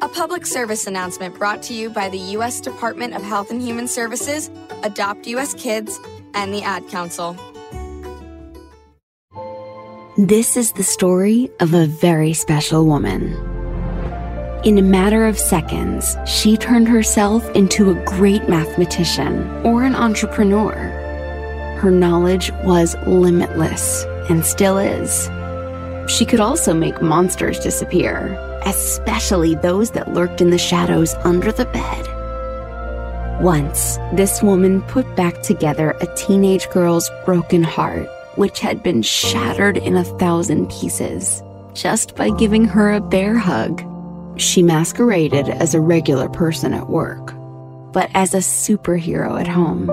[0.00, 2.60] A public service announcement brought to you by the U.S.
[2.60, 4.48] Department of Health and Human Services,
[4.84, 5.54] Adopt U.S.
[5.54, 5.98] Kids,
[6.34, 7.36] and the Ad Council.
[10.16, 13.32] This is the story of a very special woman.
[14.64, 20.74] In a matter of seconds, she turned herself into a great mathematician or an entrepreneur.
[21.80, 25.28] Her knowledge was limitless and still is.
[26.08, 31.66] She could also make monsters disappear, especially those that lurked in the shadows under the
[31.66, 33.42] bed.
[33.42, 39.76] Once, this woman put back together a teenage girl's broken heart, which had been shattered
[39.76, 41.42] in a thousand pieces,
[41.74, 43.82] just by giving her a bear hug.
[44.40, 47.34] She masqueraded as a regular person at work,
[47.92, 49.90] but as a superhero at home.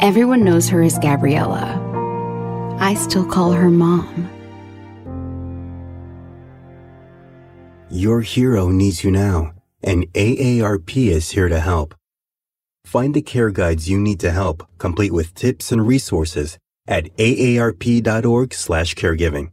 [0.00, 1.78] Everyone knows her as Gabriella.
[2.80, 4.30] I still call her mom.
[7.92, 9.52] Your hero needs you now,
[9.82, 11.92] and AARP is here to help.
[12.84, 19.50] Find the care guides you need to help, complete with tips and resources at aarp.org/caregiving.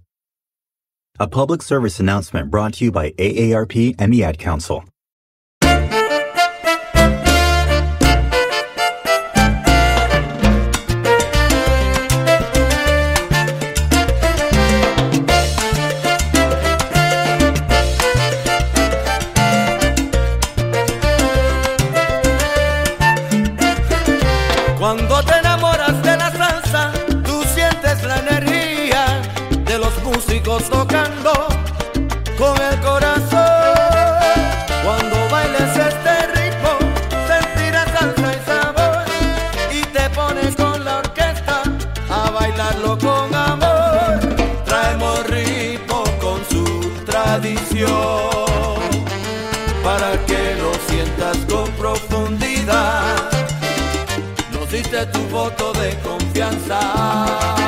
[1.20, 4.84] A public service announcement brought to you by AARP and the Ad Council.
[55.06, 57.67] Tu voto de confianza.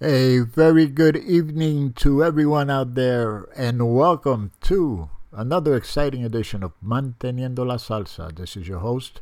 [0.00, 6.70] A very good evening to everyone out there, and welcome to another exciting edition of
[6.80, 8.32] Manteniendo la Salsa.
[8.32, 9.20] This is your host,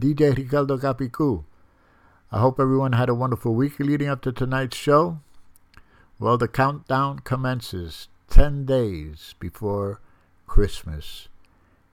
[0.00, 1.44] DJ Ricardo Capicu.
[2.32, 5.20] I hope everyone had a wonderful week leading up to tonight's show.
[6.18, 10.00] Well, the countdown commences 10 days before
[10.46, 11.28] Christmas.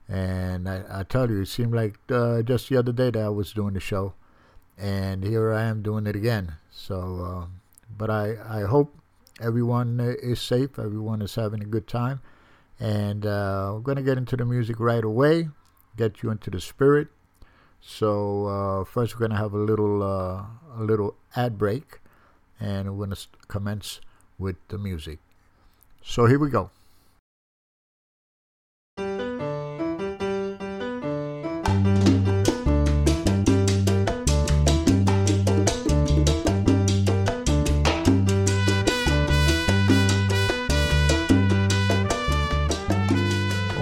[0.08, 3.28] And I, I tell you, it seemed like uh, just the other day that I
[3.28, 4.14] was doing the show.
[4.78, 6.54] And here I am doing it again.
[6.70, 7.61] So, uh,
[7.96, 8.94] but I, I hope
[9.40, 12.20] everyone is safe, everyone is having a good time.
[12.80, 15.48] And uh, we're going to get into the music right away,
[15.96, 17.08] get you into the spirit.
[17.80, 20.44] So uh, first, we're going to have a little uh,
[20.76, 22.00] a little ad break,
[22.60, 24.00] and we're going to commence
[24.38, 25.18] with the music.
[26.02, 26.70] So here we go.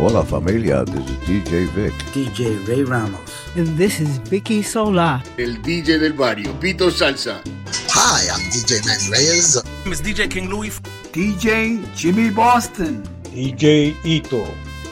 [0.00, 1.92] Hola familia, this is DJ Vic.
[2.14, 3.20] DJ Ray Ramos.
[3.54, 5.22] And this is Vicky Sola.
[5.36, 7.42] El DJ del barrio, Pito Salsa.
[7.90, 9.56] Hi, I'm DJ Manny Reyes.
[9.84, 10.80] is DJ King Louis.
[11.12, 13.02] DJ Jimmy Boston.
[13.24, 14.46] DJ Ito.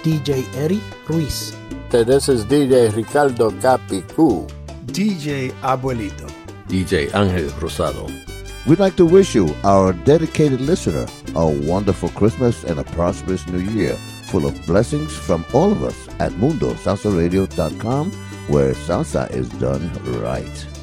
[0.05, 1.57] DJ Eric Ruiz.
[1.89, 4.47] This is DJ Ricardo Capicu.
[4.93, 6.29] DJ Abuelito.
[6.69, 8.13] DJ Angel Rosado.
[8.67, 13.61] We'd like to wish you, our dedicated listener, a wonderful Christmas and a prosperous new
[13.73, 13.97] year
[14.31, 18.13] full of blessings from all of us at MundoSalsaRadio.com,
[18.49, 20.78] where salsa is done right.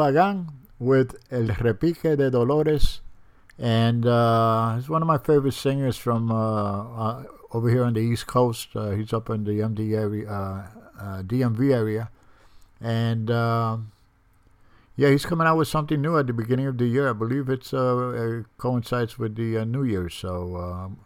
[0.00, 0.46] Pagan
[0.78, 3.02] with El Repique de Dolores,
[3.58, 8.00] and uh, he's one of my favorite singers from uh, uh, over here on the
[8.00, 8.68] East Coast.
[8.74, 10.30] Uh, he's up in the MD area,
[10.98, 12.10] uh, DMV area,
[12.80, 17.10] and yeah, he's coming out with something new at the beginning of the year.
[17.10, 21.00] I believe it's it coincides with the New Year, so um,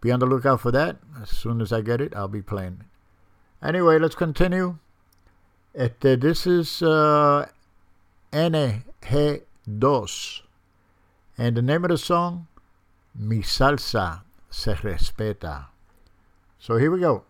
[0.00, 0.96] be on the lookout for that.
[1.20, 2.84] As soon as I get it, I'll be playing.
[3.62, 4.78] Anyway, let's continue.
[5.74, 7.48] This is uh,
[8.36, 10.42] NG2.
[11.38, 12.48] And the name of the song,
[13.14, 15.68] Mi Salsa Se Respeta.
[16.58, 17.24] So here we go.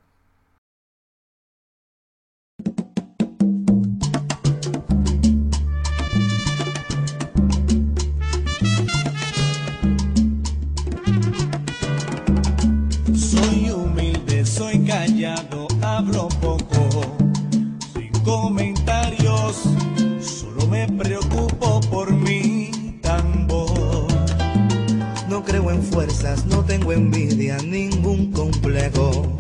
[25.66, 29.37] Creo en fuerzas, no tengo envidia, ningún complejo.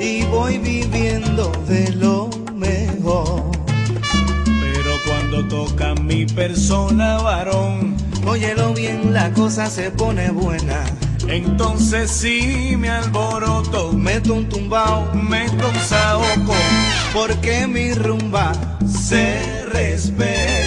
[0.00, 3.50] Y voy viviendo de lo mejor.
[4.44, 10.84] Pero cuando toca mi persona, varón, óyelo bien, la cosa se pone buena
[11.28, 16.54] entonces sí me alboroto, meto un tumbao, meto un saoco,
[17.14, 18.52] porque mi rumba
[18.86, 20.61] se respeta.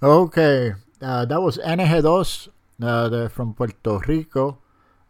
[0.00, 2.48] Okay, uh, that was NG2.
[2.80, 4.58] Uh, from Puerto Rico.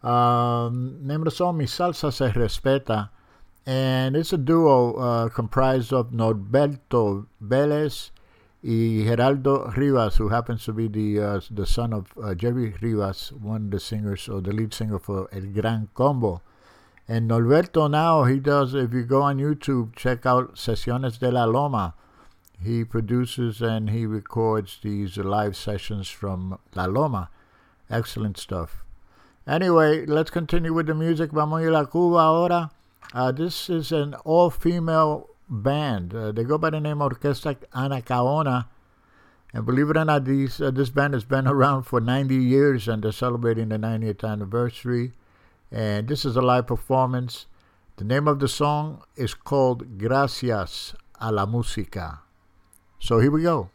[0.01, 3.09] Um, of the song, Mi Salsa Se Respeta.
[3.67, 8.09] And it's a duo uh, comprised of Norberto Vélez
[8.63, 13.31] y Gerardo Rivas, who happens to be the uh, the son of uh, Jerry Rivas,
[13.33, 16.41] one of the singers or the lead singer for El Gran Combo.
[17.07, 18.73] And Norberto now he does.
[18.73, 21.93] If you go on YouTube, check out Sesiones de la Loma.
[22.61, 27.29] He produces and he records these live sessions from La Loma.
[27.89, 28.83] Excellent stuff.
[29.47, 31.31] Anyway, let's continue with the music.
[31.31, 32.71] Vamos a ir a Cuba ahora.
[33.13, 36.13] Uh, this is an all-female band.
[36.13, 38.67] Uh, they go by the name Orquesta Anacaona.
[39.53, 42.87] And believe it or not, these, uh, this band has been around for 90 years
[42.87, 45.13] and they're celebrating the 90th anniversary.
[45.71, 47.45] And this is a live performance.
[47.97, 52.19] The name of the song is called Gracias a la Música.
[52.99, 53.69] So here we go.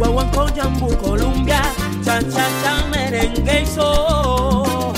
[0.00, 1.60] guaguancó, jambu, columbia,
[2.02, 4.94] cha cha cha, merengue y sol.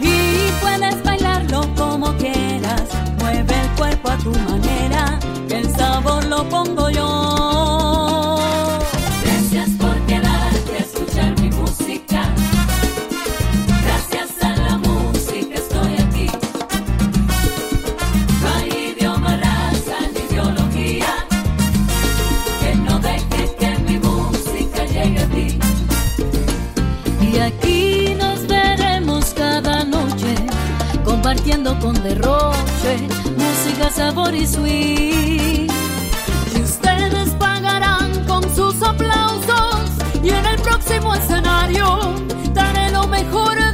[0.00, 2.84] Y puedes bailarlo como quieras,
[3.18, 7.23] mueve el cuerpo a tu manera, que el sabor lo pongo yo.
[31.80, 35.70] con derroche, música, sabor y sweet.
[36.56, 39.90] Y ustedes pagarán con sus aplausos
[40.22, 42.14] y en el próximo escenario
[42.54, 43.56] daré lo mejor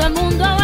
[0.00, 0.59] mundo al mundo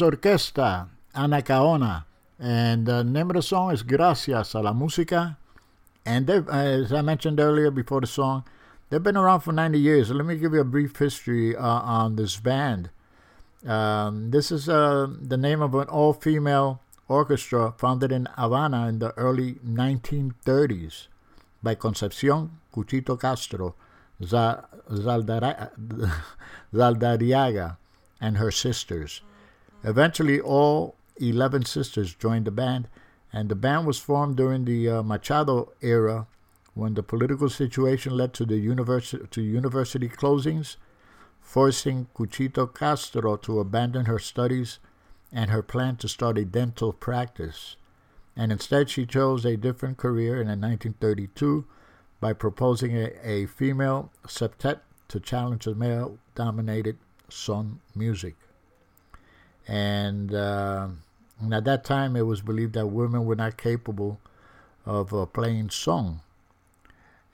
[0.00, 2.04] was Orquesta Anacaona.
[2.38, 5.36] And the name of the song is Gracias a la Música.
[6.06, 8.44] And as I mentioned earlier before the song,
[8.88, 10.10] they've been around for 90 years.
[10.10, 12.90] let me give you a brief history uh, on this band.
[13.66, 19.00] Um, this is uh, the name of an all female orchestra founded in Havana in
[19.00, 21.08] the early 1930s
[21.62, 23.74] by Concepcion Cuchito Castro
[26.72, 27.76] Zaldarriaga
[28.20, 29.22] and her sisters.
[29.88, 32.88] Eventually, all 11 sisters joined the band,
[33.32, 36.26] and the band was formed during the uh, Machado era
[36.74, 40.76] when the political situation led to the university to university closings,
[41.40, 44.78] forcing Cuchito Castro to abandon her studies
[45.32, 47.76] and her plan to start a dental practice.
[48.36, 51.64] And instead, she chose a different career in 1932
[52.20, 56.98] by proposing a, a female septet to challenge the male dominated
[57.30, 58.36] son music.
[59.68, 60.88] And, uh,
[61.40, 64.18] and, at that time, it was believed that women were not capable
[64.86, 66.22] of uh, playing song.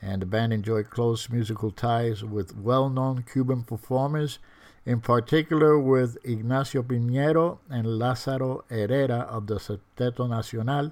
[0.03, 4.41] And the band enjoyed close musical ties with well known Cuban performers,
[4.85, 10.91] in particular with Ignacio Piñeiro and Lázaro Herrera of the Septeto Nacional,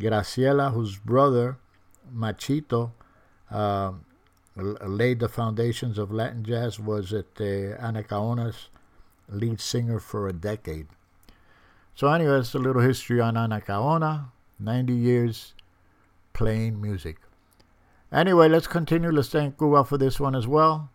[0.00, 1.58] Graciela, whose brother,
[2.14, 2.92] Machito,
[3.50, 3.92] uh,
[4.56, 8.68] laid the foundations of Latin jazz, was at the Anacaona's
[9.30, 10.88] lead singer for a decade.
[11.94, 14.26] So, anyway, that's a little history on Ana Anacaona.
[14.58, 15.54] 90 years
[16.32, 17.16] playing music.
[18.12, 19.10] Anyway, let's continue.
[19.10, 20.90] Let's thank Cuba for this one as well.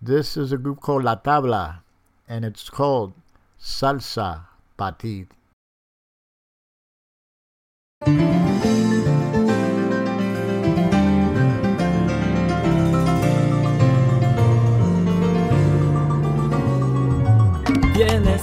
[0.00, 1.80] This is a group called La Tabla,
[2.28, 3.14] and it's called
[3.58, 4.46] Salsa
[4.78, 5.28] Patit.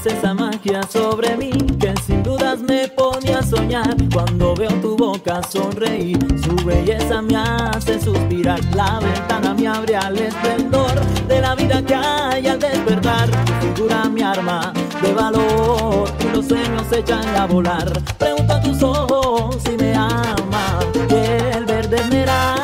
[0.04, 5.42] Esa magia sobre mí que sin dudas me pone a soñar cuando veo tu boca
[5.44, 6.18] sonreír.
[6.44, 11.94] Su belleza me hace suspirar, la ventana me abre al esplendor de la vida que
[11.94, 13.30] hay al despertar.
[13.46, 17.92] Tu figura mi arma de valor y los sueños se echan a volar.
[18.18, 22.61] Pregunto a tus ojos si me ama, que el verde esmeralda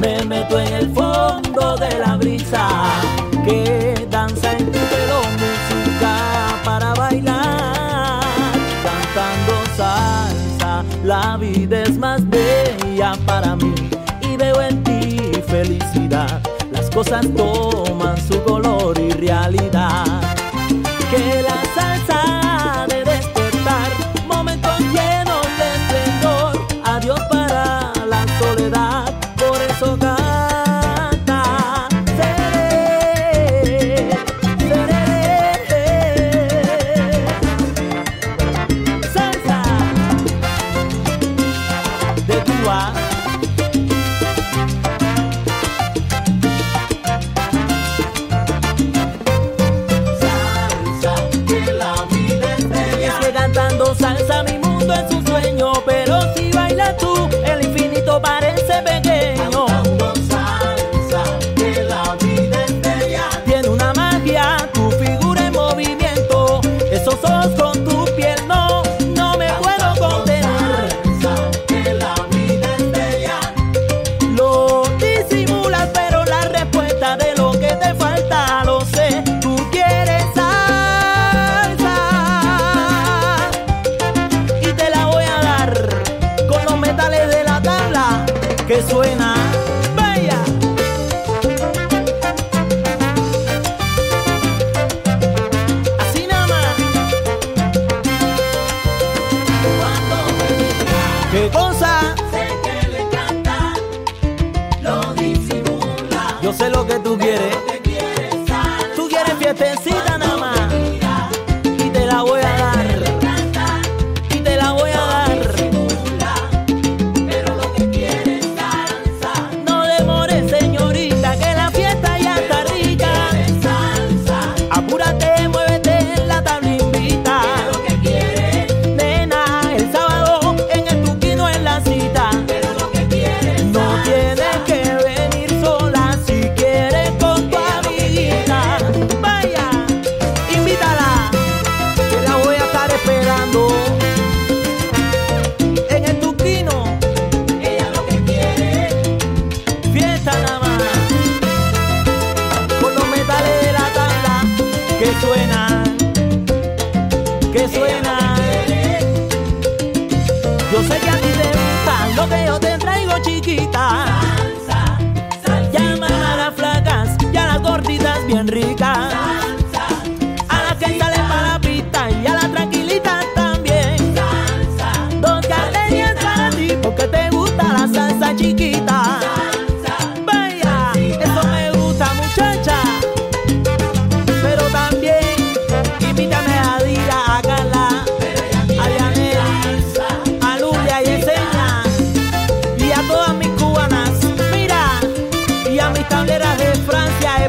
[0.00, 2.68] Me meto en el fondo de la brisa
[3.44, 8.22] que danza en tu pelo, música para bailar.
[8.84, 13.74] Cantando salsa, la vida es más bella para mí
[14.22, 16.40] y veo en ti felicidad.
[16.70, 20.04] Las cosas toman su color y realidad.
[21.10, 21.67] Que la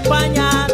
[0.01, 0.67] España,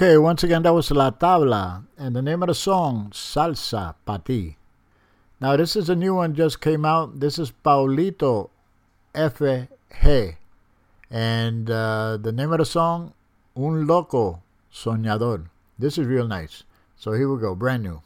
[0.00, 4.56] Okay, once again, that was La Tabla, and the name of the song, Salsa Pati.
[5.42, 7.20] Now, this is a new one, just came out.
[7.20, 8.48] This is Paulito
[9.14, 10.38] F.G.
[11.10, 13.12] And uh, the name of the song,
[13.54, 14.40] Un Loco
[14.72, 15.48] Soñador.
[15.78, 16.64] This is real nice.
[16.96, 18.00] So here we go, brand new.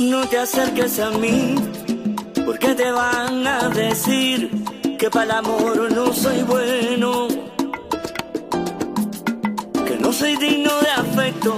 [0.00, 1.56] No te acerques a mí,
[2.46, 4.50] porque te van a decir
[4.98, 7.28] que para el amor no soy bueno,
[9.86, 11.54] que no soy digno de afecto,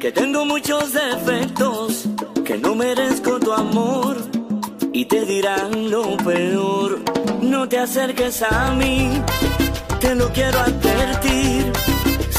[0.00, 2.04] que tengo muchos defectos,
[2.42, 4.16] que no merezco tu amor
[4.94, 7.00] y te dirán lo peor.
[7.42, 9.10] No te acerques a mí,
[10.00, 11.70] te lo quiero advertir.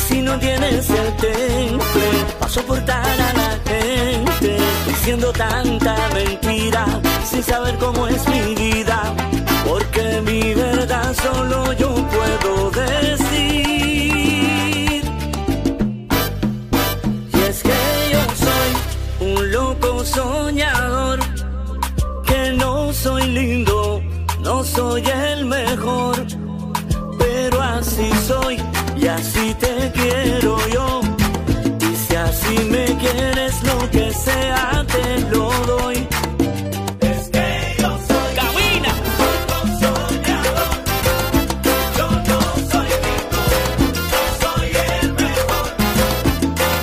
[0.08, 4.69] Si no tienes el temple para soportar a la gente,
[5.10, 6.86] diciendo tanta mentira,
[7.24, 9.02] sin saber cómo es mi vida,
[9.68, 13.42] porque mi verdad solo yo puedo decir.
[17.34, 17.80] Y es que
[18.12, 18.72] yo soy
[19.32, 21.20] un loco soñador,
[22.28, 24.04] que no soy lindo,
[24.42, 26.24] no soy el mejor,
[27.18, 28.62] pero así soy
[28.96, 29.79] y así te
[34.10, 36.08] que sea te lo doy.
[37.00, 38.94] Es que yo soy Camina.
[39.82, 40.74] soñador.
[41.98, 42.40] Yo no
[42.72, 43.42] soy rico,
[44.14, 45.68] no soy el mejor.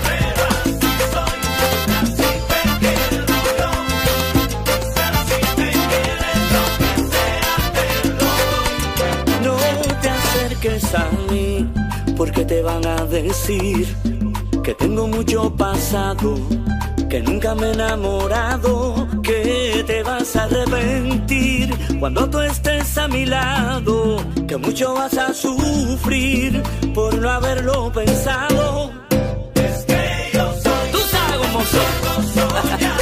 [0.07, 1.41] Pero así soy,
[1.99, 2.31] así
[3.59, 3.71] yo.
[5.59, 7.87] Me quieres, lo que sea te
[8.19, 9.47] lo doy.
[9.47, 9.57] No
[10.01, 10.97] te acerques a
[11.31, 11.47] mí,
[12.17, 13.85] porque te van a decir
[14.62, 16.37] que tengo mucho pasado,
[17.09, 23.25] que nunca me he enamorado, que te vas a arrepentir cuando tú estés a mi
[23.25, 24.16] lado,
[24.47, 26.62] que mucho vas a sufrir
[26.95, 28.92] por no haberlo pensado.
[29.55, 32.87] Es que yo soy, tú sabes cómo soy.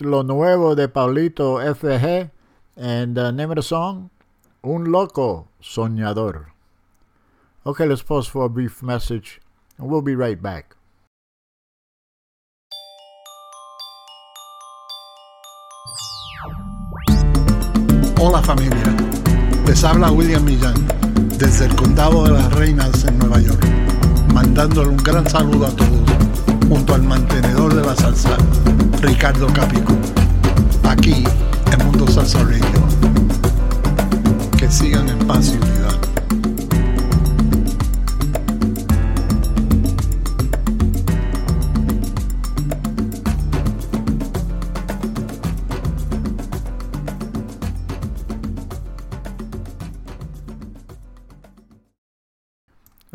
[0.00, 2.30] Lo Nuevo de Paulito FG.
[2.76, 4.10] And the the song,
[4.62, 6.46] Un Loco Soñador.
[7.64, 9.40] Okay, let's pause for a brief message.
[9.78, 10.76] And we'll be right back.
[18.18, 18.96] Hola familia,
[19.66, 20.74] les habla William Millán
[21.38, 23.64] desde el condado de las Reinas en Nueva York,
[24.32, 25.93] mandándole un gran saludo a todos,
[26.68, 28.36] junto al mantenedor de la salsa,
[29.00, 29.92] Ricardo Capico,
[30.84, 31.24] aquí
[31.72, 32.40] en Mundo Salsa.
[34.56, 35.74] Que sigan en paz y unidad.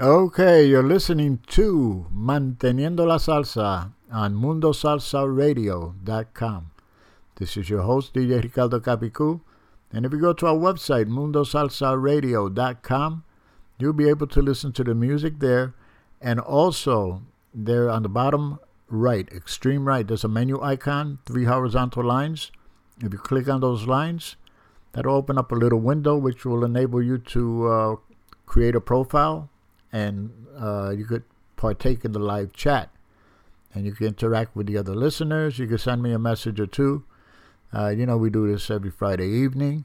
[0.02, 6.72] Okay, you're listening to Manteniendo la Salsa on MundoSalsaRadio.com.
[7.38, 9.42] This is your host, DJ Ricardo Capicu.
[9.92, 13.24] And if you go to our website, MundoSalsaRadio.com,
[13.80, 15.74] you'll be able to listen to the music there.
[16.22, 22.04] And also, there on the bottom right, extreme right, there's a menu icon, three horizontal
[22.04, 22.52] lines.
[23.02, 24.36] If you click on those lines,
[24.92, 27.96] that'll open up a little window which will enable you to uh,
[28.46, 29.50] create a profile
[29.92, 31.24] and uh, you could
[31.60, 32.90] partake in the live chat
[33.74, 35.60] and you can interact with the other listeners.
[35.60, 37.04] You can send me a message or two.
[37.74, 39.84] Uh, you know, we do this every Friday evening.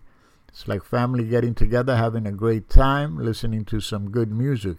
[0.49, 4.77] It's like family getting together, having a great time, listening to some good music.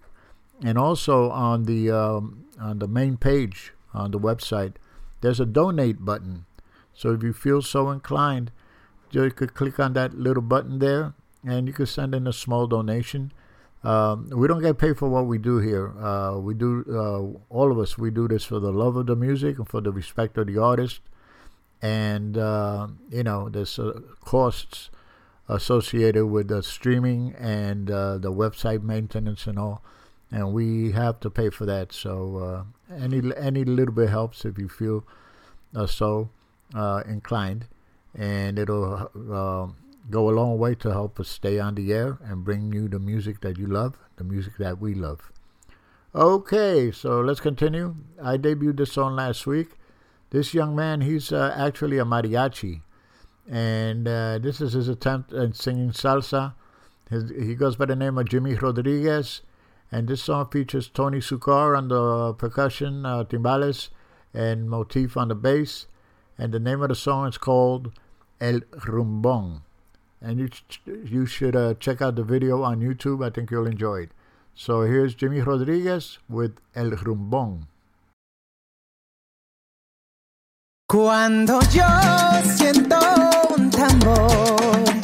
[0.64, 4.76] And also on the um, on the main page on the website,
[5.20, 6.46] there's a donate button.
[6.94, 8.52] So if you feel so inclined,
[9.12, 11.14] you could click on that little button there,
[11.46, 13.34] and you could send in a small donation.
[13.86, 15.98] Um, we don't get paid for what we do here.
[16.00, 19.16] Uh, we do, uh, all of us, we do this for the love of the
[19.16, 21.02] music and for the respect of the artist.
[21.82, 24.90] And, uh, you know, there's uh, costs
[25.48, 29.84] associated with the streaming and uh, the website maintenance and all.
[30.32, 31.94] And we have to pay for that.
[31.94, 35.06] So uh, any any little bit helps if you feel
[35.86, 36.30] so
[37.08, 37.68] inclined.
[38.18, 39.76] And it'll
[40.10, 43.00] go a long way to help us stay on the air and bring you the
[43.00, 45.32] music that you love, the music that we love.
[46.14, 47.96] Okay, so let's continue.
[48.22, 49.72] I debuted this song last week.
[50.30, 52.82] This young man, he's uh, actually a mariachi,
[53.50, 56.54] and uh, this is his attempt at singing salsa.
[57.10, 59.42] His, he goes by the name of Jimmy Rodriguez,
[59.92, 63.90] and this song features Tony Succar on the percussion, uh, timbales,
[64.34, 65.88] and Motif on the bass.
[66.38, 67.92] And the name of the song is called
[68.42, 69.62] El Rumbón
[70.22, 70.50] and you
[70.86, 73.26] you should uh, check out the video on YouTube.
[73.26, 74.12] I think you'll enjoy it.
[74.54, 77.68] So here's Jimmy Rodriguez with El Rumbón.
[80.88, 81.84] Cuando yo
[82.44, 82.98] siento
[83.58, 84.95] un tambor,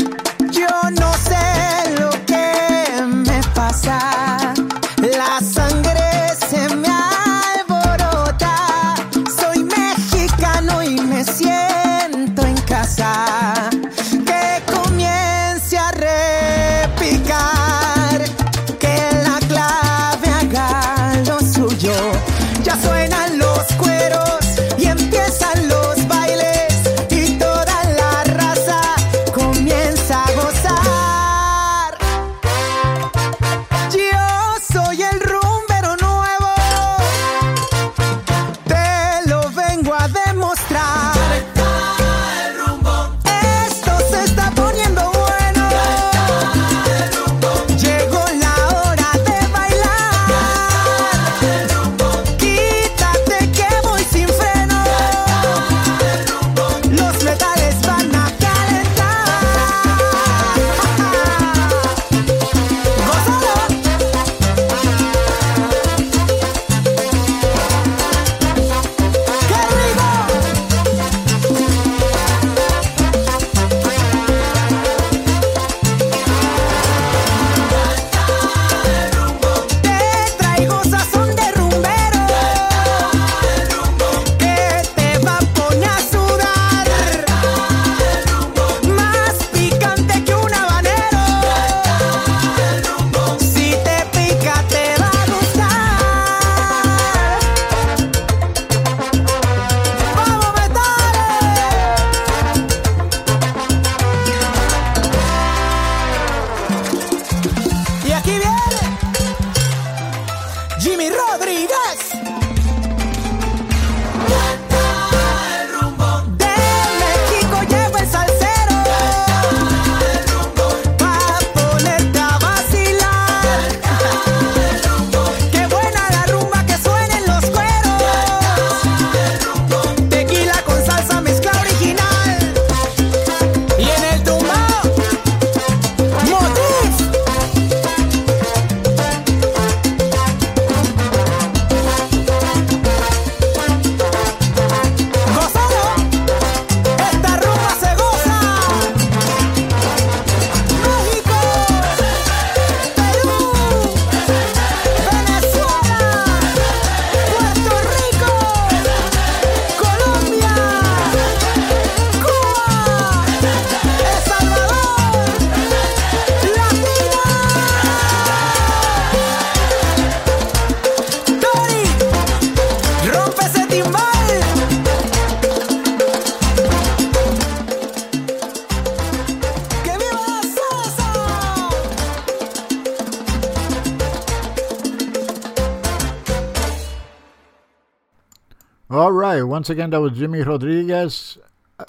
[189.61, 191.37] once again, that was Jimmy Rodriguez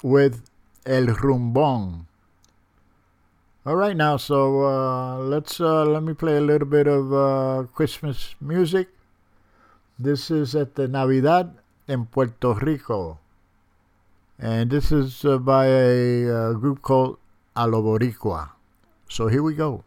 [0.03, 0.47] with
[0.85, 2.05] El Rumbón.
[3.65, 7.65] All right, now, so uh, let's uh, let me play a little bit of uh,
[7.73, 8.89] Christmas music.
[9.97, 11.57] This is at the Navidad
[11.87, 13.17] in Puerto Rico,
[14.37, 17.17] and this is uh, by a uh, group called
[17.57, 18.51] Alo Boricua.
[19.09, 19.83] So here we go.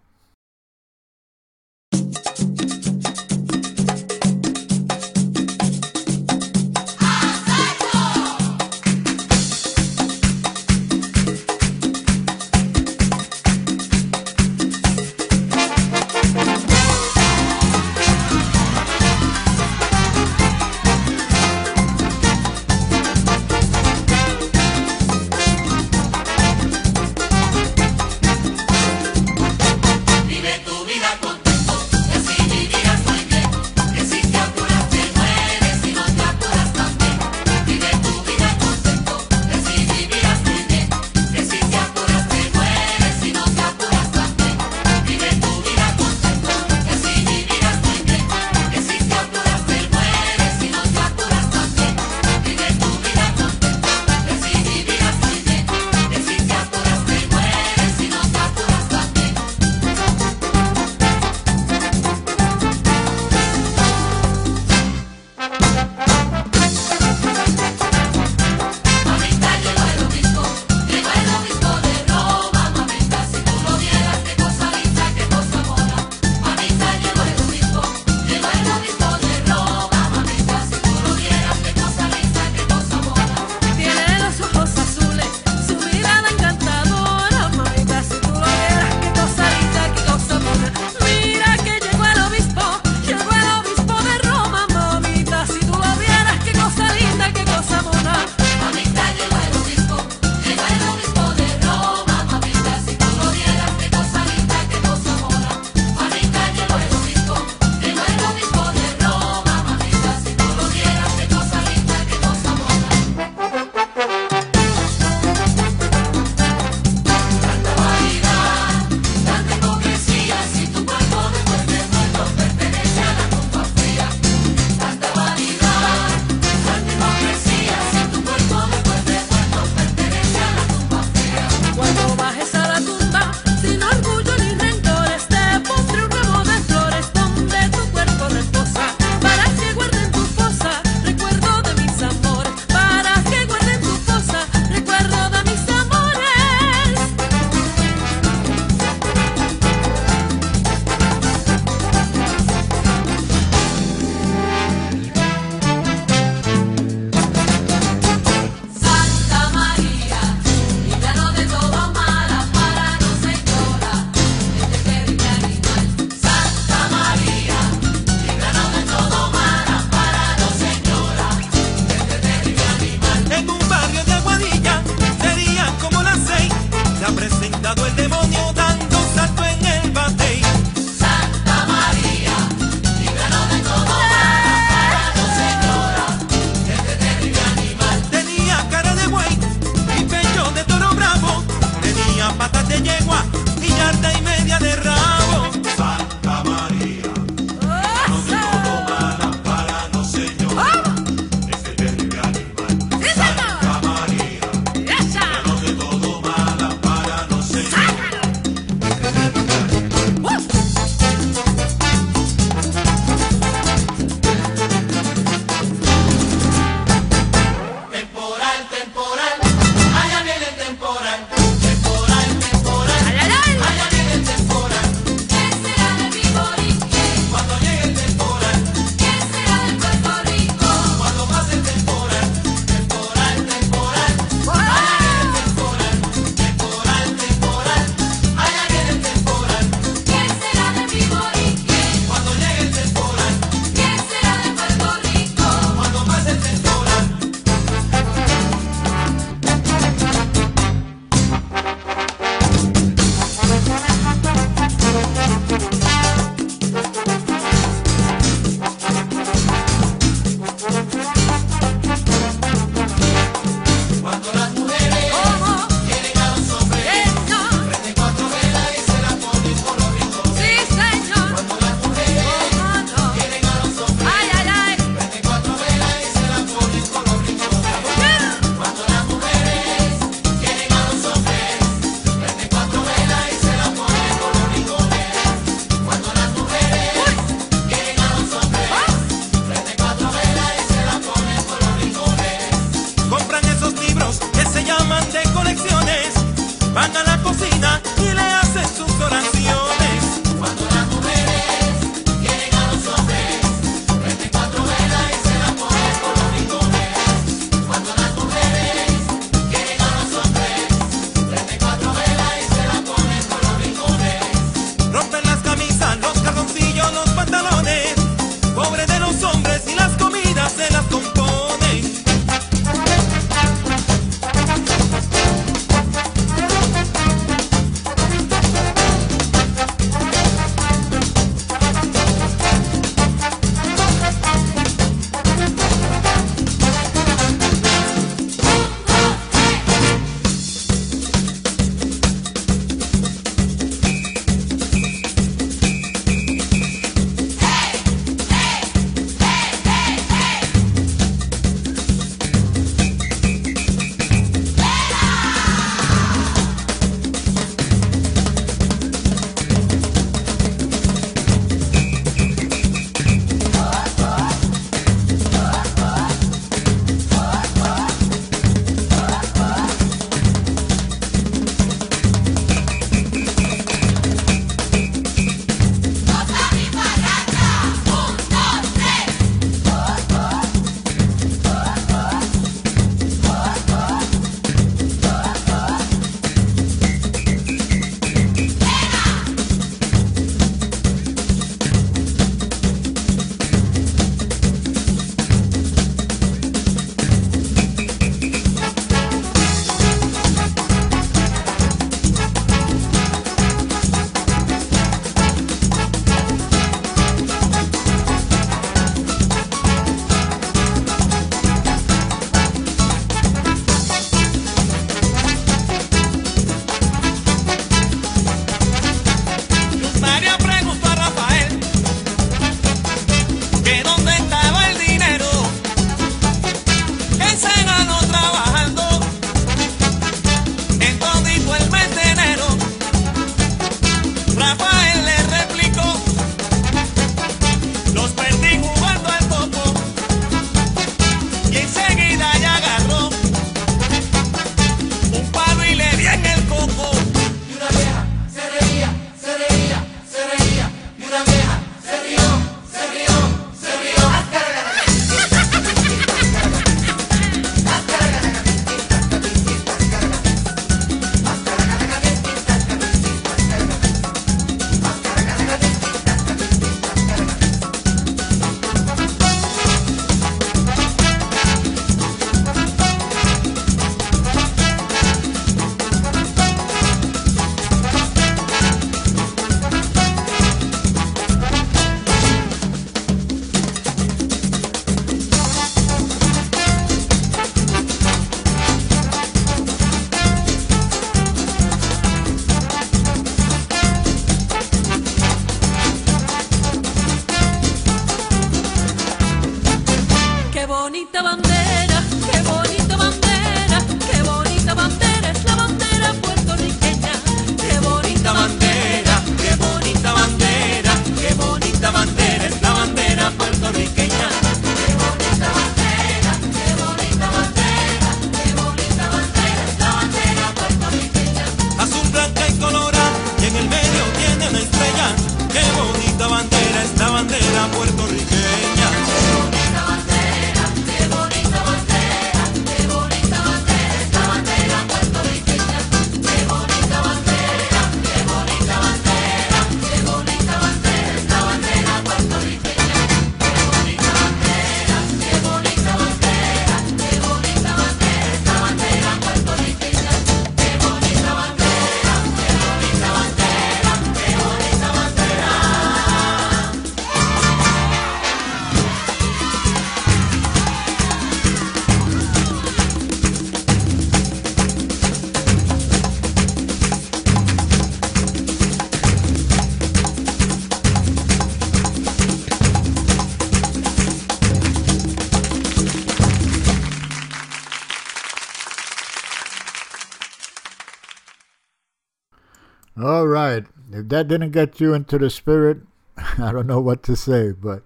[584.07, 585.79] If that didn't get you into the spirit,
[586.17, 587.51] I don't know what to say.
[587.51, 587.83] But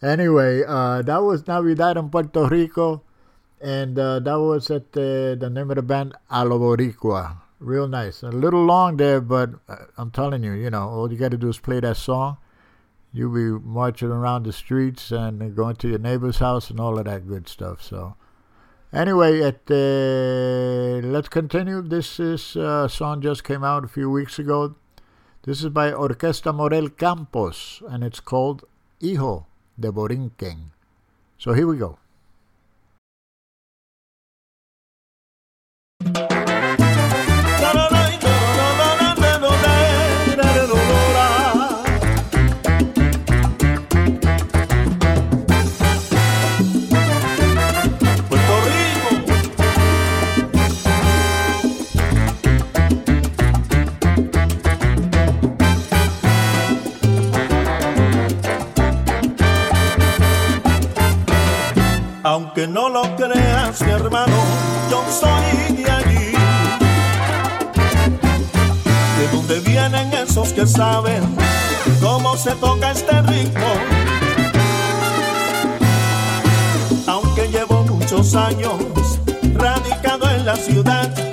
[0.00, 3.02] anyway, uh, that was Navidad in Puerto Rico.
[3.60, 7.38] And uh, that was at the, the name of the band, Alo Boricua.
[7.58, 8.22] Real nice.
[8.22, 11.38] A little long there, but uh, I'm telling you, you know, all you got to
[11.38, 12.36] do is play that song.
[13.12, 17.06] You'll be marching around the streets and going to your neighbor's house and all of
[17.06, 17.82] that good stuff.
[17.82, 18.14] So,
[18.92, 21.82] Anyway, at uh, let's continue.
[21.82, 24.76] This is uh, song just came out a few weeks ago.
[25.46, 28.64] This is by Orquesta Morel Campos, and it's called
[28.98, 29.44] Hijo
[29.78, 30.70] de Borinquen.
[31.36, 31.98] So here we go.
[62.34, 64.34] Aunque no lo creas, mi hermano,
[64.90, 66.32] yo soy de allí.
[69.16, 71.22] De donde vienen esos que saben
[72.02, 73.72] cómo se toca este ritmo.
[77.06, 78.80] Aunque llevo muchos años
[79.54, 81.23] radicado en la ciudad,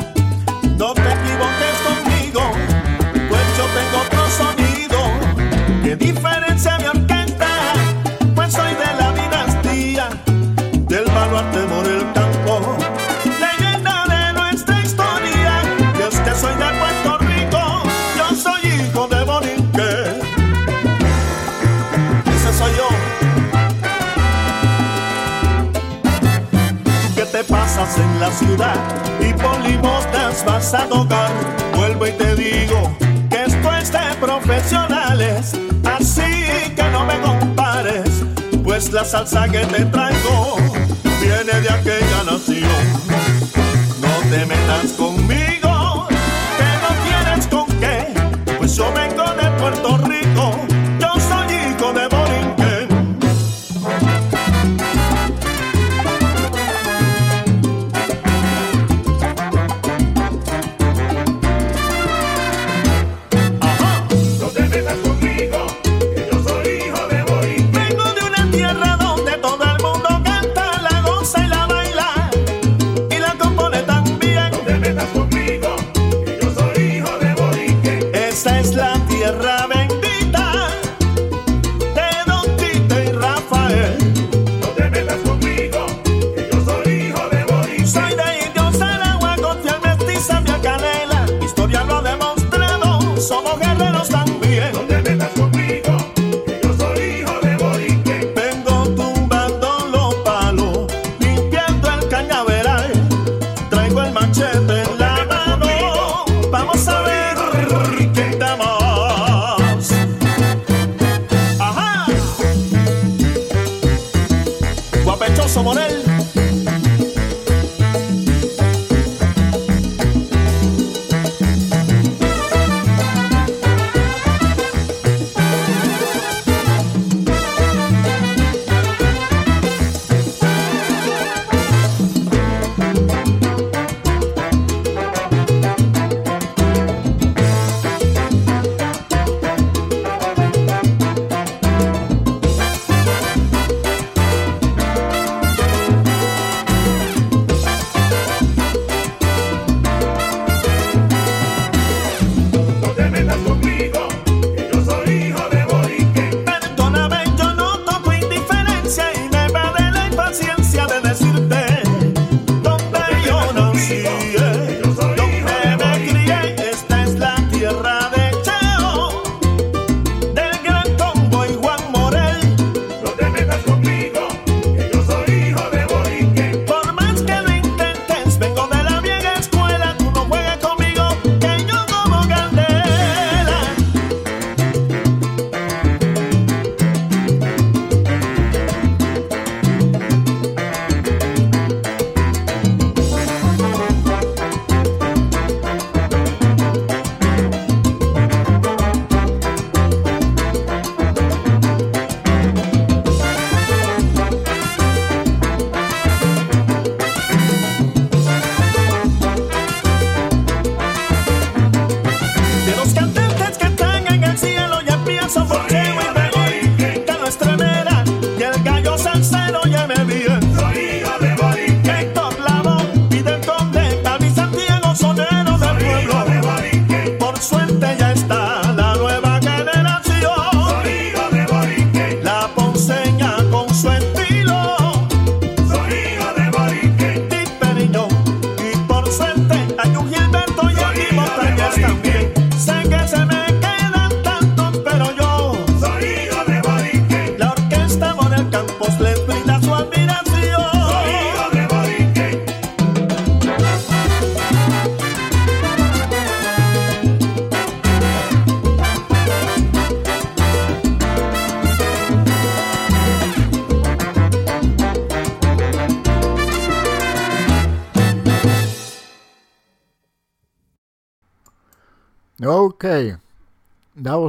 [27.71, 28.75] ¿Qué te pasas en la ciudad?
[29.19, 31.31] Y por limosnas vas a tocar.
[31.75, 32.97] Vuelvo y te digo
[33.29, 35.53] que esto es de profesionales.
[35.85, 38.09] Así que no me compares,
[38.63, 40.57] pues la salsa que te traigo
[41.21, 42.67] viene de aquella nación.
[44.01, 45.60] No te metas conmigo,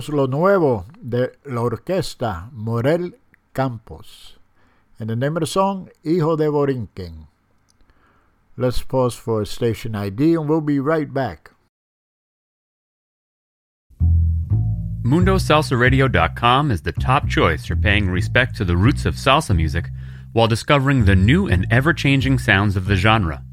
[0.08, 3.12] was lo nuevo de la orquesta Morel
[3.54, 4.36] Campos.
[4.98, 7.26] And the name of the song, Hijo de Borinquen.
[8.56, 11.52] Let's pause for station ID and we'll be right back.
[15.04, 19.88] MundoSalsaRadio.com is the top choice for paying respect to the roots of salsa music
[20.32, 23.44] while discovering the new and ever changing sounds of the genre.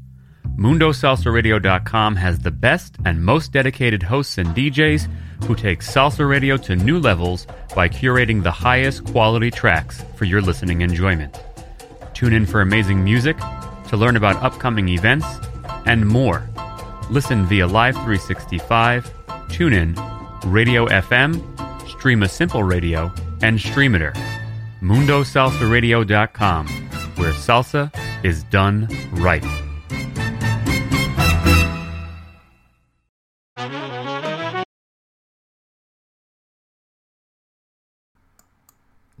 [0.56, 5.08] MundoSalsaRadio.com has the best and most dedicated hosts and DJs
[5.44, 10.42] who take salsa radio to new levels by curating the highest quality tracks for your
[10.42, 11.40] listening enjoyment.
[12.14, 13.38] Tune in for amazing music,
[13.88, 15.26] to learn about upcoming events,
[15.86, 16.48] and more.
[17.10, 19.12] Listen via Live 365,
[19.48, 19.96] TuneIn,
[20.44, 21.40] Radio FM,
[21.86, 23.12] Streema Simple Radio,
[23.42, 24.12] and Streamiter.
[24.82, 26.66] MundoSalsaRadio.com,
[27.16, 29.44] where salsa is done right.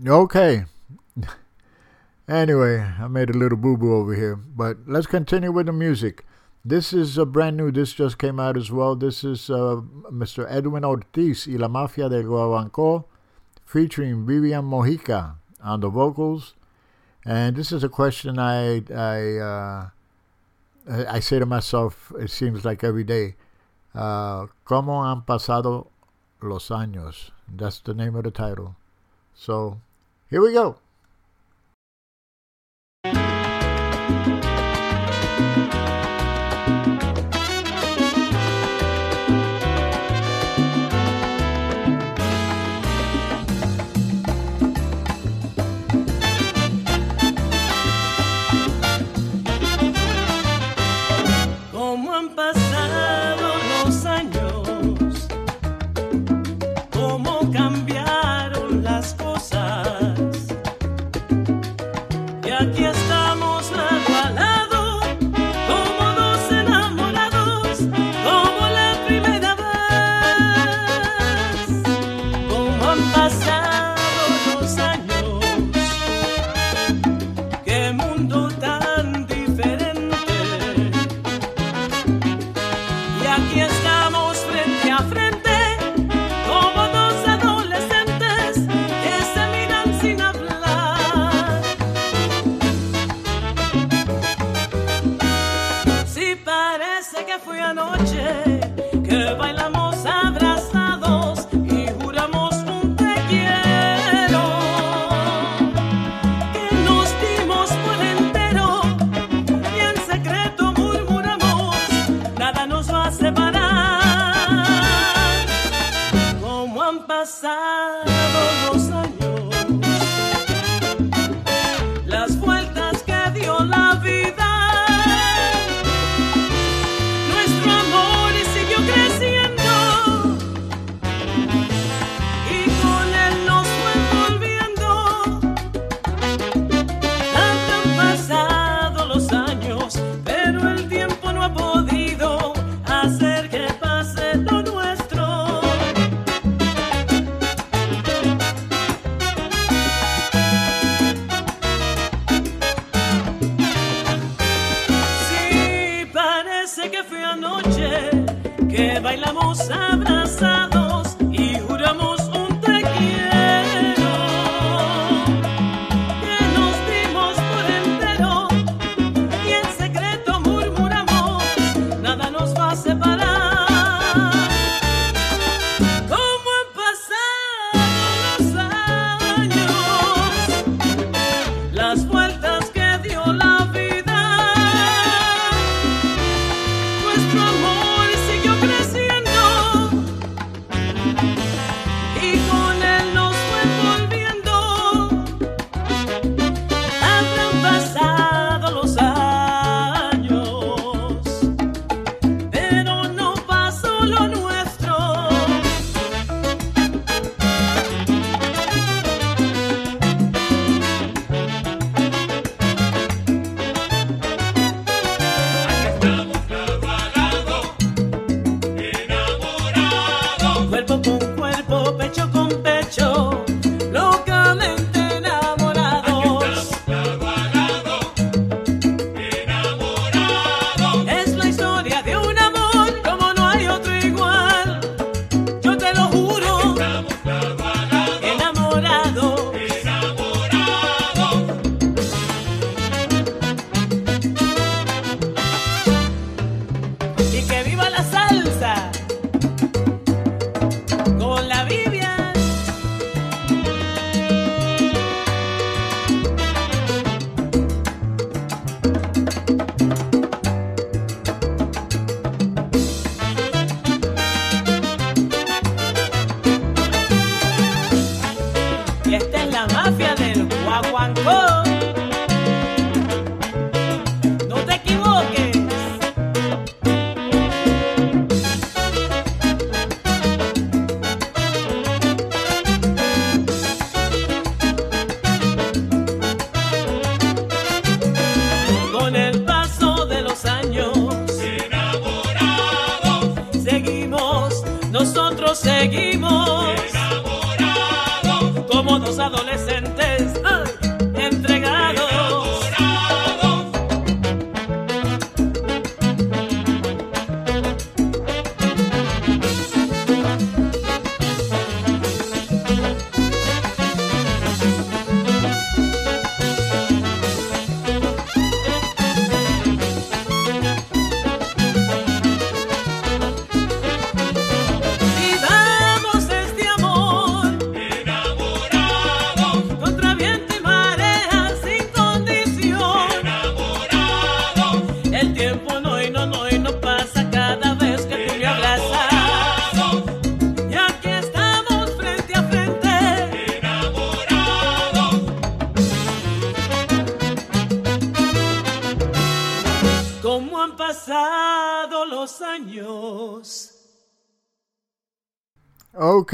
[0.06, 0.64] Okay.
[2.28, 6.24] anyway, I made a little boo boo over here, but let's continue with the music.
[6.64, 8.96] This is a brand new, this just came out as well.
[8.96, 10.46] This is uh, Mr.
[10.50, 13.04] Edwin Ortiz y la Mafia del Guabanco
[13.66, 16.54] featuring Vivian Mojica on the vocals.
[17.26, 19.88] And this is a question I I uh,
[20.88, 23.34] I say to myself, it seems like every day.
[23.94, 25.88] Uh, ¿Cómo han pasado
[26.40, 27.32] los años?
[27.46, 28.76] That's the name of the title.
[29.34, 29.80] So
[30.30, 30.76] here we go.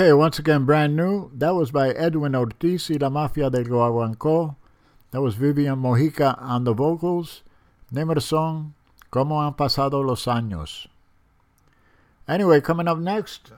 [0.06, 1.32] Okay, once again, brand new.
[1.34, 4.54] That was by Edwin Ortiz y La Mafia del Guaguancó.
[5.10, 7.42] That was Vivian Mojica on the vocals.
[7.90, 8.74] Name of the song,
[9.10, 10.86] Como han pasado los años.
[12.28, 13.50] Anyway, coming up next,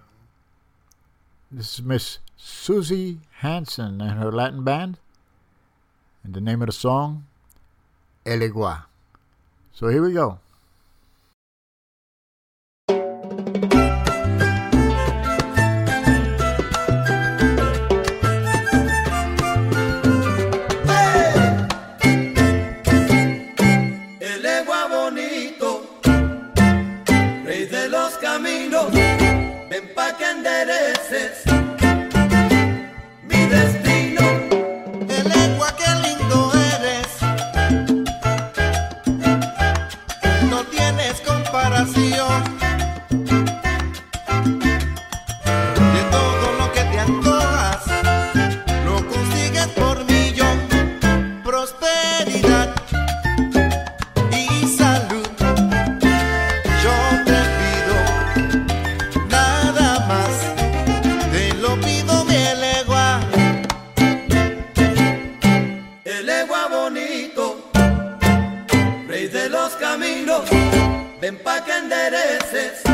[1.52, 4.98] this is Miss Susie Hansen and her Latin band.
[6.24, 7.26] And the name of the song,
[8.24, 8.84] El Igua.
[9.74, 10.38] So here we go.
[71.28, 72.87] ven pa' que endereces.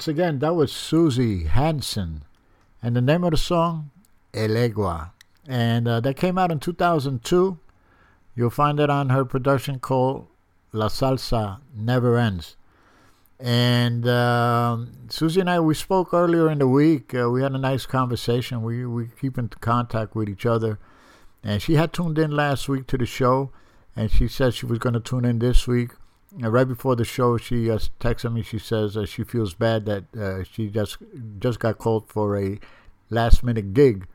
[0.00, 2.22] Once again, that was Susie Hansen.
[2.82, 3.90] And the name of the song,
[4.32, 5.10] El Egua.
[5.46, 7.58] And uh, that came out in 2002.
[8.34, 10.26] You'll find it on her production called
[10.72, 12.56] La Salsa Never Ends.
[13.38, 17.14] And um Susie and I, we spoke earlier in the week.
[17.14, 18.62] Uh, we had a nice conversation.
[18.62, 20.78] We, we keep in contact with each other.
[21.44, 23.50] And she had tuned in last week to the show.
[23.94, 25.90] And she said she was going to tune in this week.
[26.32, 28.42] And right before the show, she uh, texted me.
[28.42, 30.98] She says uh, she feels bad that uh, she just
[31.38, 32.58] just got called for a
[33.08, 34.06] last minute gig.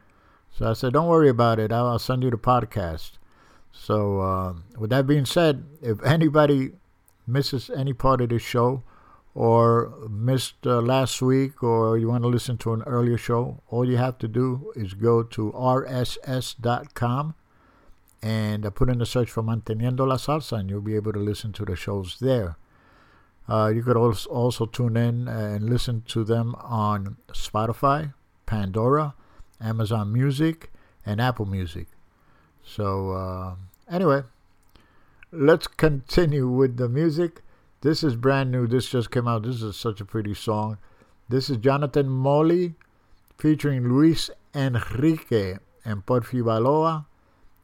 [0.51, 1.71] So I said, "Don't worry about it.
[1.71, 3.11] I'll, I'll send you the podcast."
[3.73, 6.71] So uh, with that being said, if anybody
[7.27, 8.83] misses any part of this show,
[9.33, 13.83] or missed uh, last week, or you want to listen to an earlier show, all
[13.83, 17.35] you have to do is go to rss.com
[18.25, 21.19] and uh, put in the search for Manteniendo la Salsa, and you'll be able to
[21.19, 22.57] listen to the shows there.
[23.47, 28.15] Uh, you could also, also tune in and listen to them on Spotify,
[28.47, 29.13] Pandora,
[29.61, 30.71] Amazon Music,
[31.05, 31.85] and Apple Music.
[32.63, 33.55] So, uh,
[33.93, 34.23] anyway,
[35.31, 37.43] let's continue with the music.
[37.81, 38.65] This is brand new.
[38.65, 39.43] This just came out.
[39.43, 40.79] This is such a pretty song.
[41.29, 42.73] This is Jonathan Moly
[43.37, 47.05] featuring Luis Enrique and Porfi Baloa.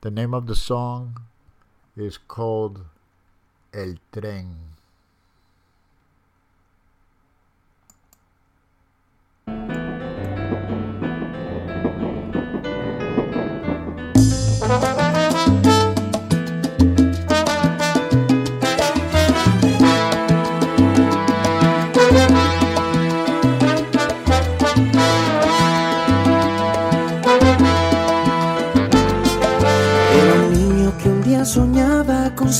[0.01, 1.27] The name of the song
[1.95, 2.85] is called
[3.71, 4.70] El Tren.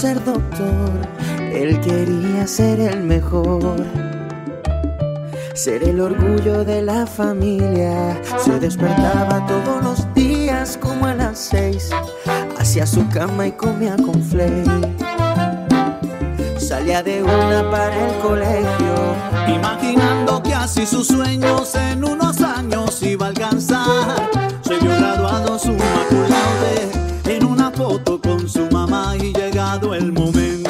[0.01, 0.89] Ser doctor.
[1.53, 3.85] Él quería ser el mejor.
[5.53, 8.19] Ser el orgullo de la familia.
[8.43, 11.91] Se despertaba todos los días como a las seis.
[12.59, 14.63] Hacía su cama y comía con flay.
[16.57, 18.95] Salía de una para el colegio.
[19.47, 24.31] Imaginando que así sus sueños en unos años iba a alcanzar.
[24.63, 27.00] Se vio graduado su una
[27.81, 30.60] foto con su mamá y llegado el momento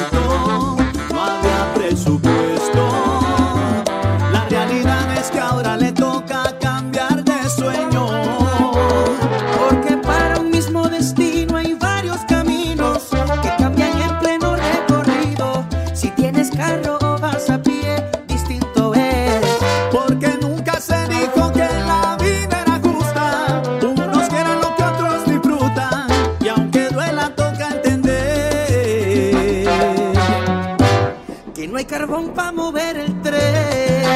[32.12, 34.12] carbón para mover el tren.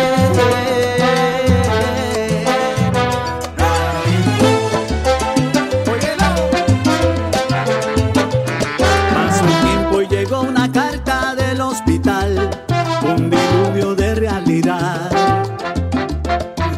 [13.08, 15.10] Un diluvio de realidad.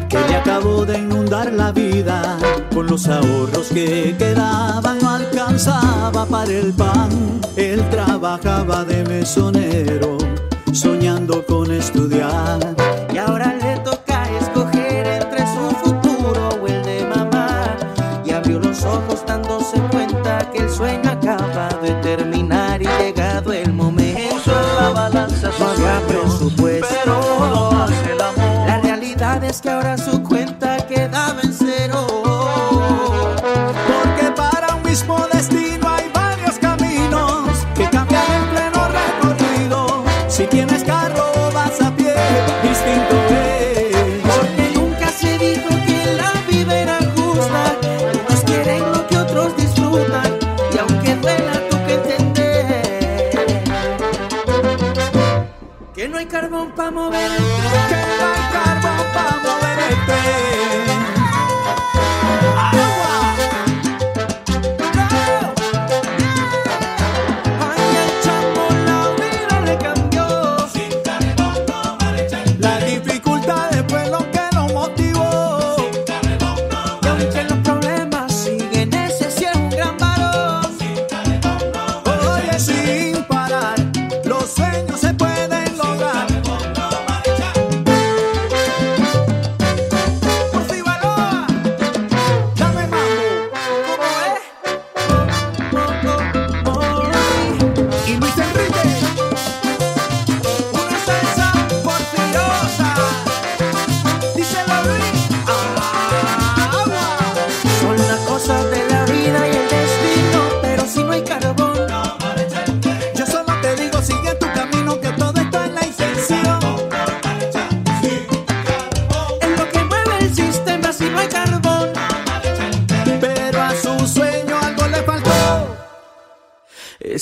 [0.07, 2.37] Que le acabó de inundar la vida.
[2.73, 7.09] Con los ahorros que quedaban no alcanzaba para el pan.
[7.55, 10.17] Él trabajaba de mesonero,
[11.37, 12.78] con estudiar.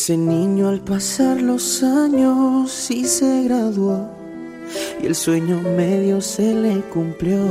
[0.07, 4.09] Ese niño al pasar los años sí se graduó
[5.01, 7.43] y el sueño medio se le cumplió.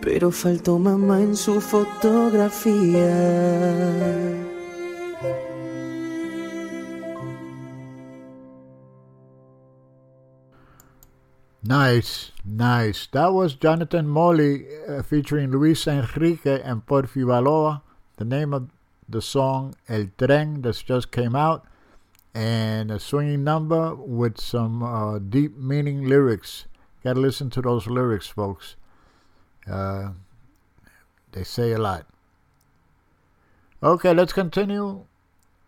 [0.00, 3.14] Pero faltó mamá en su fotografía.
[11.62, 13.06] Nice, nice.
[13.12, 17.84] That was Jonathan Molly uh, featuring Luis Enrique and Porfi Baloa.
[18.16, 18.75] The name of
[19.08, 21.64] the song El Tren that just came out,
[22.34, 26.66] and a swinging number with some uh, deep meaning lyrics.
[27.02, 28.76] Gotta listen to those lyrics, folks.
[29.70, 30.10] Uh,
[31.32, 32.06] they say a lot.
[33.82, 35.04] Okay, let's continue.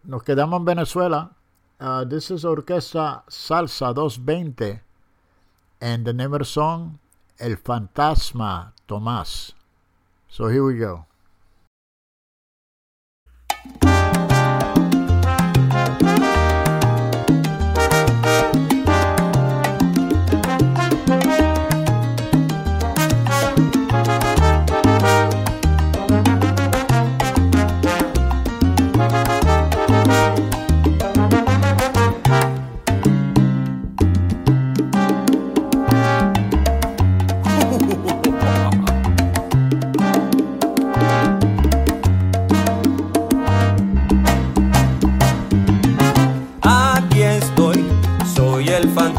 [0.04, 1.30] Nos quedamos en Venezuela.
[1.80, 4.80] Uh, this is Orquesta Salsa 220.
[5.80, 6.98] And the name of the song,
[7.38, 9.52] El Fantasma Tomás.
[10.28, 11.07] So here we go.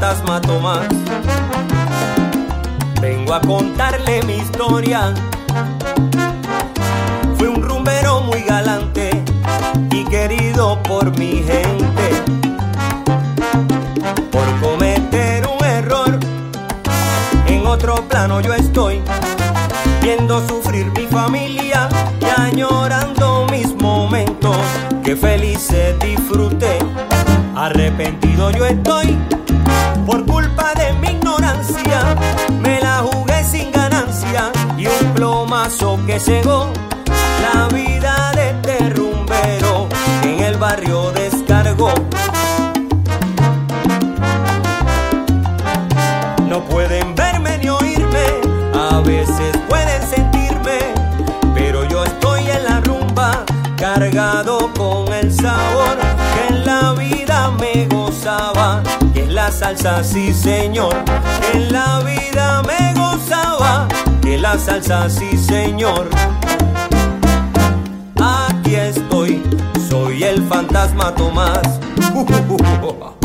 [0.09, 0.87] Fantasma Tomás.
[2.99, 5.13] Vengo a contarle mi historia.
[7.37, 9.11] Fui un rumbero muy galante
[9.91, 12.23] y querido por mi gente.
[14.31, 16.19] Por cometer un error,
[17.45, 19.01] en otro plano yo estoy,
[20.01, 21.87] viendo sufrir mi familia
[22.19, 24.57] y añorando mis momentos
[25.03, 26.79] que felices disfruté.
[27.55, 29.17] Arrepentido yo estoy
[35.69, 36.71] plomazo que cegó
[37.41, 39.87] la vida de este rumbero
[40.23, 41.91] en el barrio descargó.
[46.47, 48.25] No pueden verme ni oírme,
[48.73, 50.79] a veces pueden sentirme,
[51.53, 53.43] pero yo estoy en la rumba
[53.77, 55.97] cargado con el sabor
[56.33, 58.81] que en la vida me gozaba,
[59.13, 60.95] que es la salsa, sí señor,
[61.41, 62.98] que en la vida me gozaba,
[64.29, 66.07] que la salsa, sí señor.
[68.15, 69.41] Aquí estoy,
[69.89, 71.79] soy el fantasma Tomás.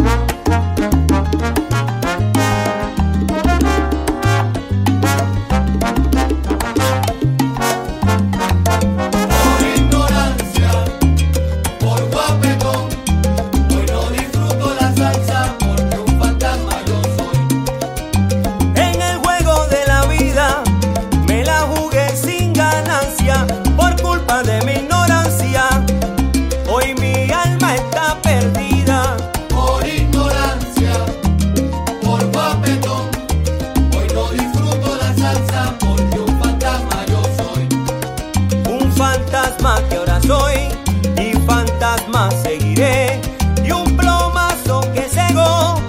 [41.95, 43.21] fantasma seguiré.
[43.65, 45.81] Y un plomazo que cegó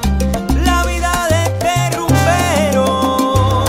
[0.64, 3.66] la vida de este rumbero.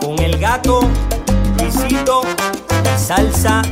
[0.00, 0.80] Con el gato,
[1.58, 2.22] Luisito,
[2.96, 3.62] salsa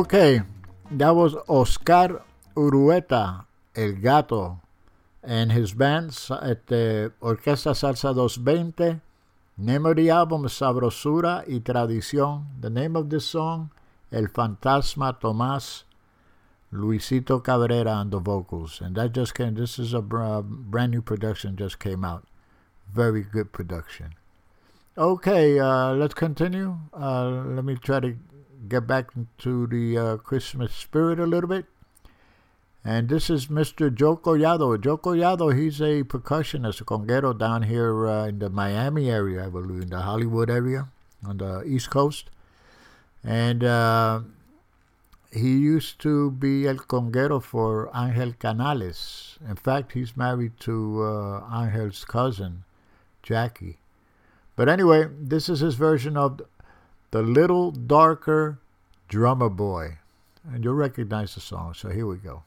[0.00, 0.40] Okay,
[0.92, 2.22] that was Oscar
[2.56, 3.44] Urueta,
[3.76, 4.58] El Gato,
[5.22, 9.02] and his band at the Orquesta Salsa 220.
[9.58, 12.46] Name of the album Sabrosura y Tradición.
[12.62, 13.72] The name of the song,
[14.10, 15.82] El Fantasma Tomás,
[16.72, 18.80] Luisito Cabrera on the vocals.
[18.80, 22.24] And that just came, this is a brand new production, just came out.
[22.90, 24.14] Very good production.
[24.96, 26.78] Okay, uh, let's continue.
[26.92, 28.16] Uh, let me try to
[28.68, 31.66] get back into the uh, Christmas spirit a little bit.
[32.84, 33.94] And this is Mr.
[33.94, 34.80] Joe Collado.
[34.80, 39.48] Joe Collado, he's a percussionist, a conguero down here uh, in the Miami area, I
[39.50, 40.88] believe, in the Hollywood area
[41.26, 42.30] on the East Coast.
[43.22, 44.20] And uh,
[45.30, 49.38] he used to be el conguero for Angel Canales.
[49.46, 52.64] In fact, he's married to uh, Angel's cousin,
[53.22, 53.78] Jackie.
[54.56, 56.40] But anyway, this is his version of
[57.12, 58.60] The Little Darker
[59.08, 59.98] Drummer Boy.
[60.44, 62.44] And you'll recognize the song, so here we go.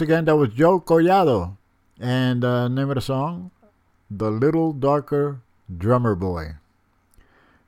[0.00, 1.58] Once again, that was Joe Collado.
[2.00, 3.50] And uh, name of the song,
[4.10, 6.54] The Little Darker Drummer Boy.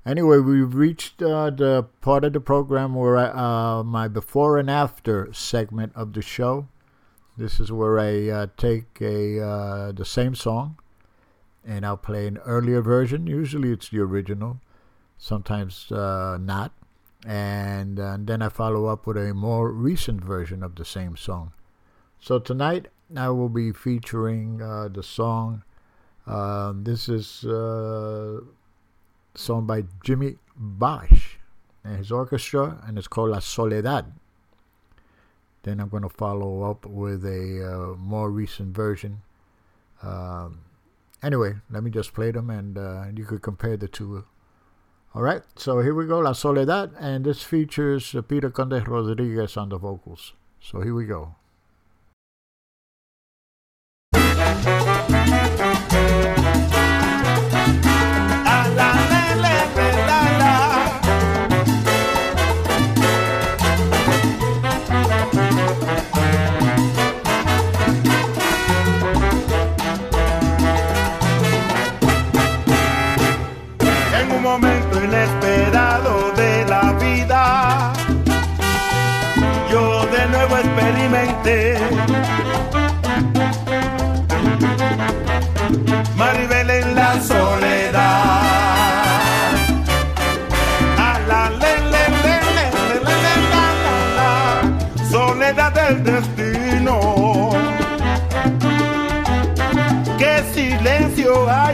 [0.06, 4.70] Anyway, we've reached uh, the part of the program where I, uh, my before and
[4.70, 6.68] after segment of the show.
[7.36, 10.78] This is where I uh, take a uh, the same song
[11.62, 13.26] and I'll play an earlier version.
[13.26, 14.58] Usually it's the original,
[15.18, 16.72] sometimes uh, not.
[17.26, 21.52] And, uh, then I follow up with a more recent version of the same song.
[22.22, 22.86] So tonight
[23.16, 25.64] I will be featuring uh, the song.
[26.24, 28.38] Uh, this is uh,
[29.34, 31.38] song by Jimmy Bosch
[31.82, 34.12] and his orchestra, and it's called La Soledad.
[35.64, 39.22] Then I'm going to follow up with a uh, more recent version.
[40.00, 40.60] Um,
[41.24, 44.24] anyway, let me just play them, and uh, you could compare the two.
[45.12, 49.70] All right, so here we go, La Soledad, and this features Peter Conde Rodriguez on
[49.70, 50.34] the vocals.
[50.60, 51.34] So here we go.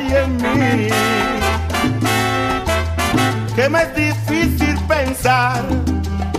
[0.01, 0.89] En mí
[3.55, 5.65] que me es difícil pensar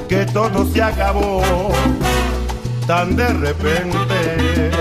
[0.07, 1.41] que todo se acabó
[2.87, 4.71] tan de repente.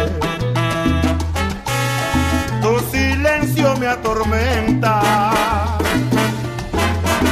[2.63, 5.03] Tu silencio me atormenta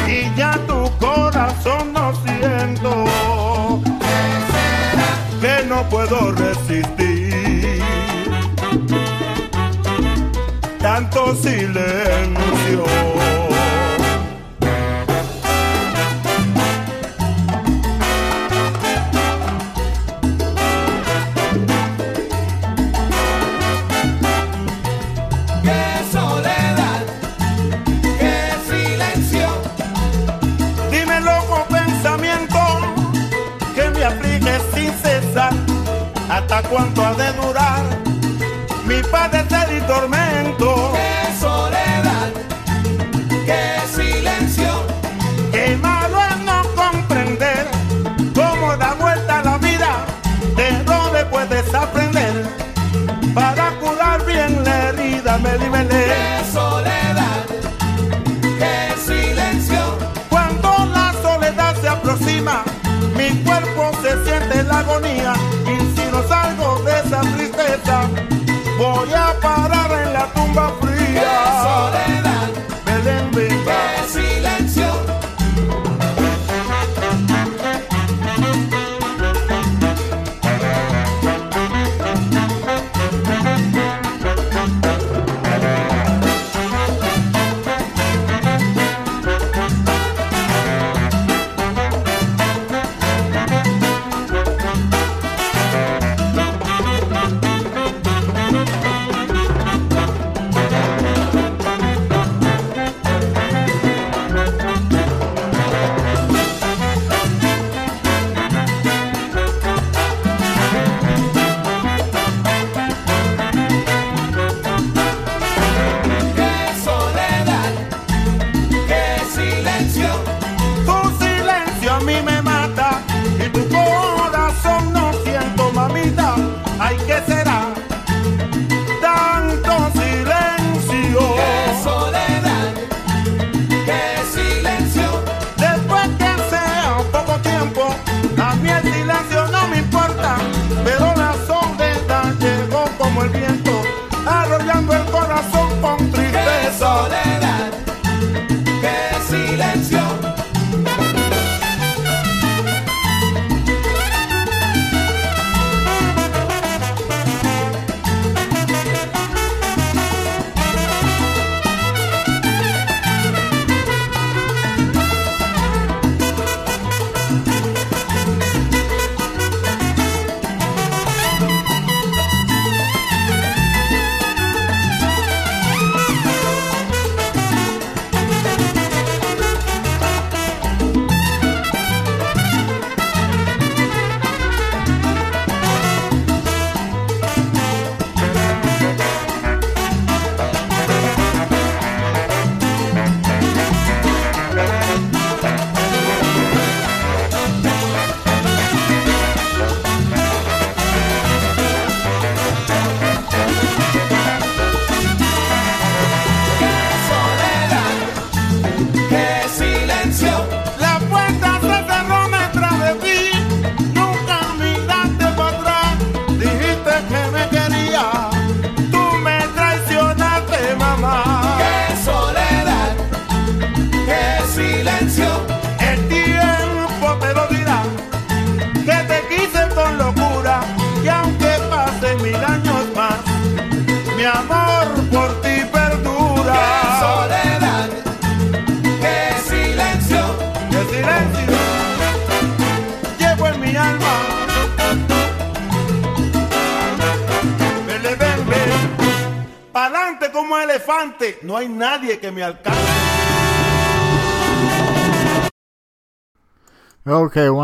[0.06, 3.04] y ya tu corazón no siento
[5.40, 7.05] que no puedo resistir
[10.96, 13.25] tanto silencio.
[55.58, 56.04] Dímele.
[56.06, 57.44] Qué soledad,
[58.58, 59.98] qué silencio.
[60.28, 62.64] Cuando la soledad se aproxima,
[63.16, 65.25] mi cuerpo se siente la agonía.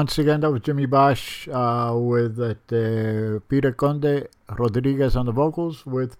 [0.02, 4.26] once again, that was Jimmy Bosch uh, with uh, Peter Conde
[4.58, 6.16] Rodriguez on the vocals with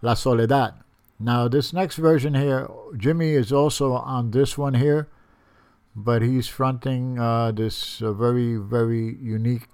[0.00, 0.72] La Soledad.
[1.20, 5.08] Now, this next version here, Jimmy is also on this one here,
[5.94, 9.68] but he's fronting uh, this uh, very, very unique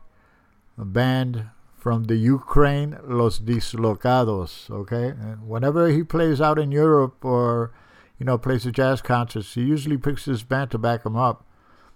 [0.76, 1.44] band
[1.76, 4.68] from the Ukraine, Los Dislocados.
[4.68, 7.70] Okay, and whenever he plays out in Europe or
[8.18, 11.46] you know plays a jazz concert, he usually picks this band to back him up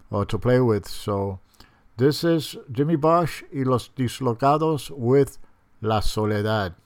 [0.08, 0.86] or to play with.
[0.86, 1.40] So
[1.98, 5.36] this is Jimmy Bosch y los Dislocados with
[5.80, 6.76] La Soledad.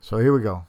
[0.00, 0.64] So here we go.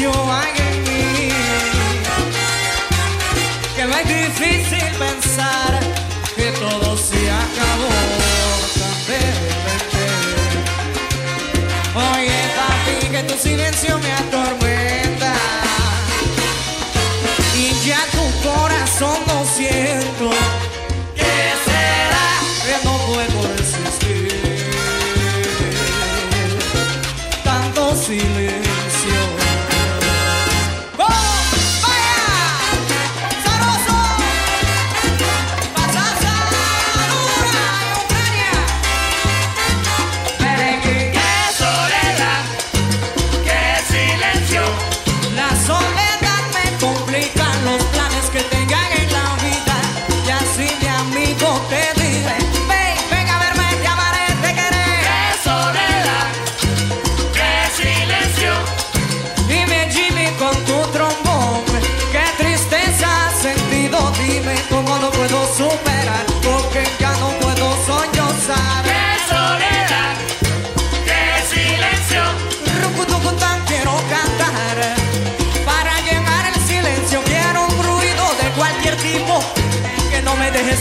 [0.00, 1.28] lloran en mí,
[3.76, 5.79] que no es difícil pensar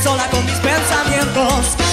[0.01, 1.88] sola con mis pensamientos.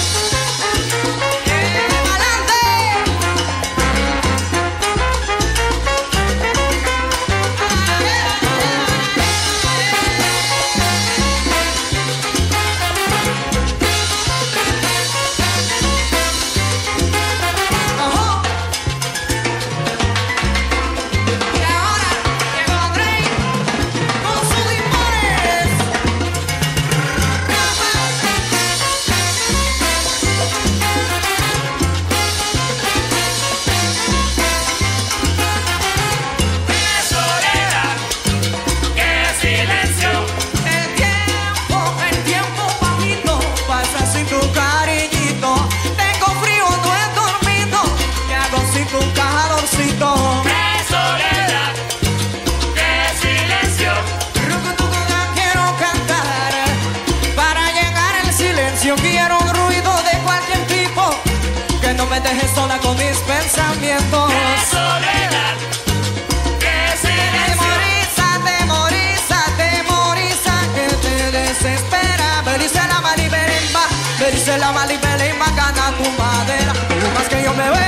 [77.47, 77.86] yo me voy.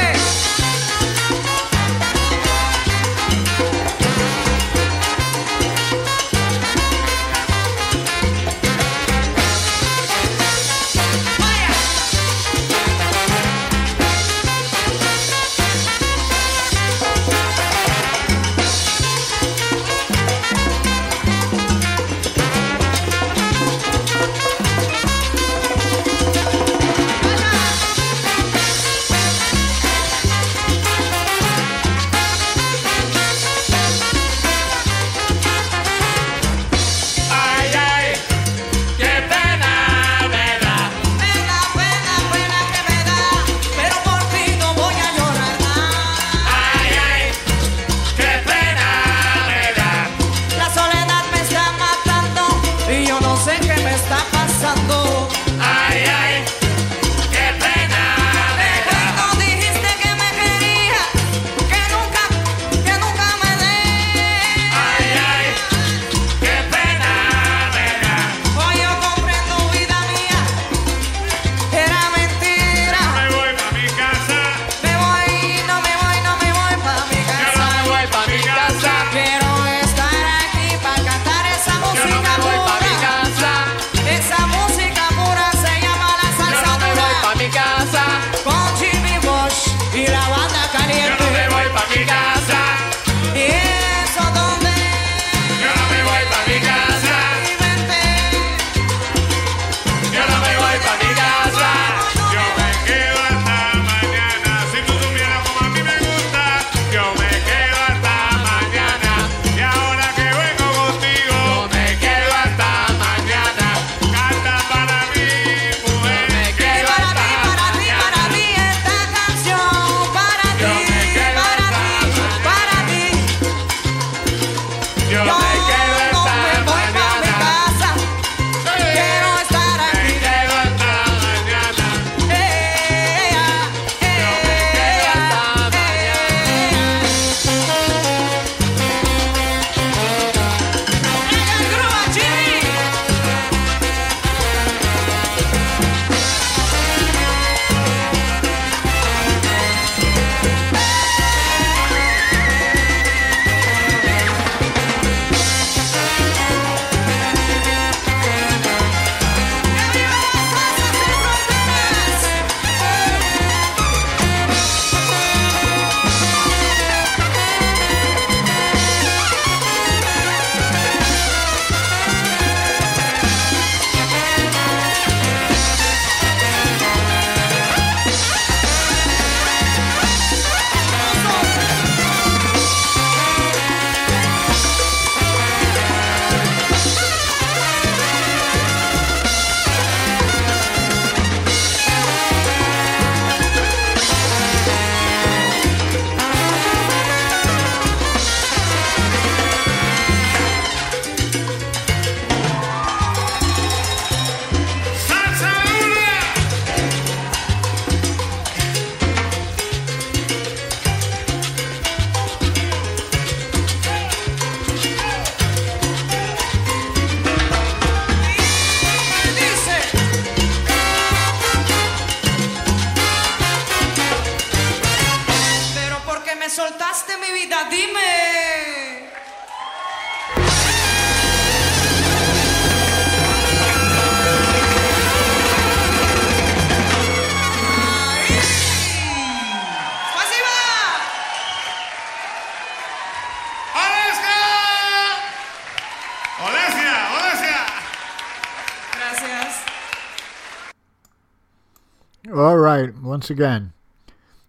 [253.20, 253.74] Once again,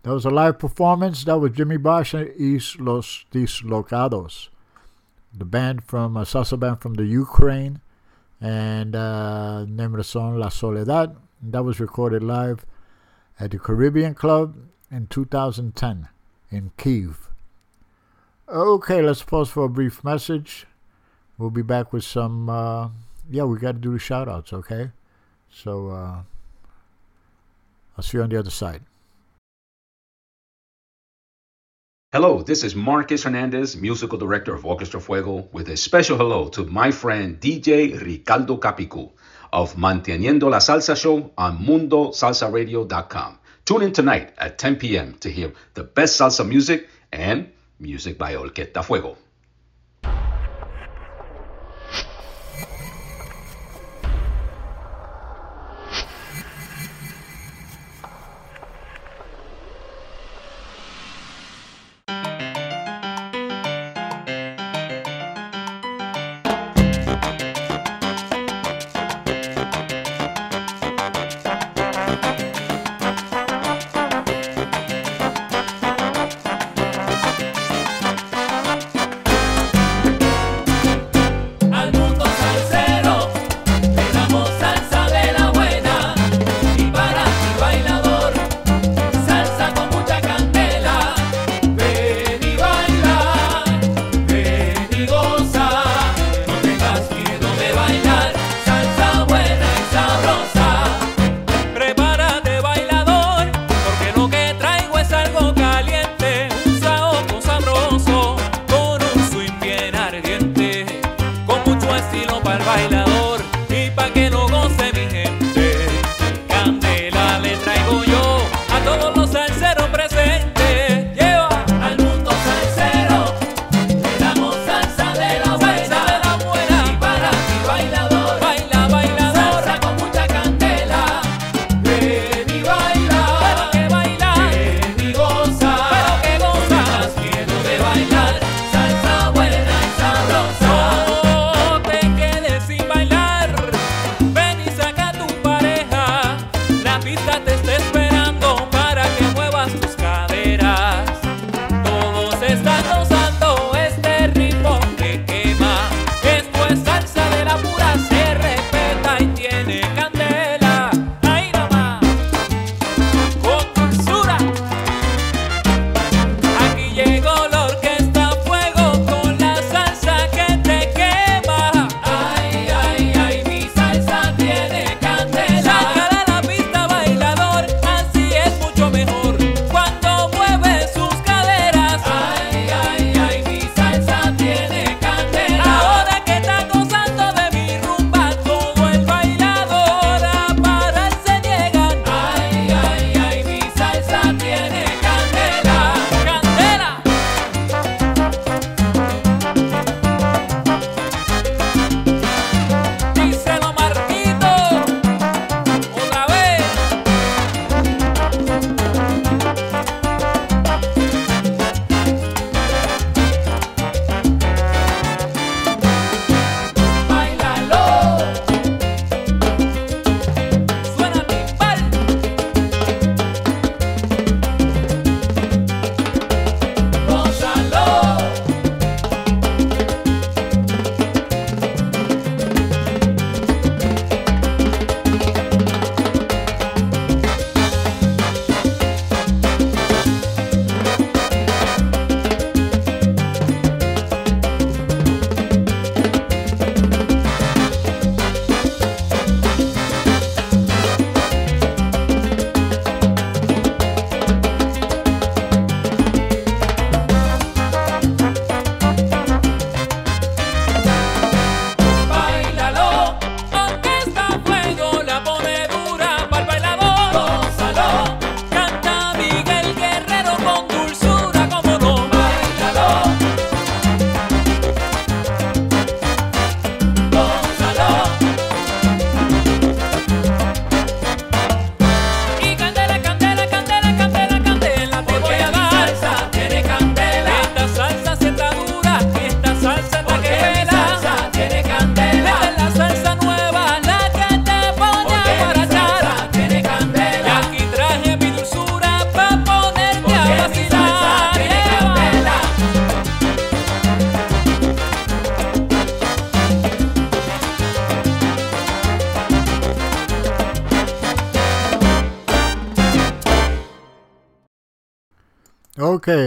[0.04, 1.24] that was a live performance.
[1.24, 2.30] That was Jimmy Bosch and
[2.78, 4.48] Los Dislocados,
[5.36, 7.80] the band from a salsa band from the Ukraine,
[8.40, 11.16] and uh, name of the song La Soledad.
[11.42, 12.64] That was recorded live
[13.40, 14.54] at the Caribbean Club
[14.88, 16.08] in 2010
[16.52, 17.28] in Kiev.
[18.48, 20.68] Okay, let's pause for a brief message.
[21.38, 22.48] We'll be back with some.
[22.48, 22.90] Uh,
[23.28, 24.92] yeah, we got to do the shout outs, okay?
[25.50, 26.22] So uh,
[28.00, 28.80] I'll see you on the other side.
[32.12, 36.64] Hello, this is Marcus Hernandez, musical director of Orchestra Fuego, with a special hello to
[36.64, 39.10] my friend DJ Ricardo Capicu
[39.52, 43.38] of Manteniendo la Salsa Show on MundoSalsaRadio.com.
[43.66, 45.12] Tune in tonight at 10 p.m.
[45.20, 49.18] to hear the best salsa music and music by Orquesta Fuego.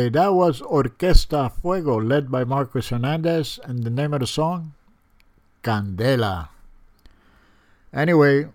[0.10, 4.74] That was Orquesta Fuego, led by Marcos Hernandez, and the name of the song,
[5.64, 6.50] Candela.
[7.94, 8.48] Anyway,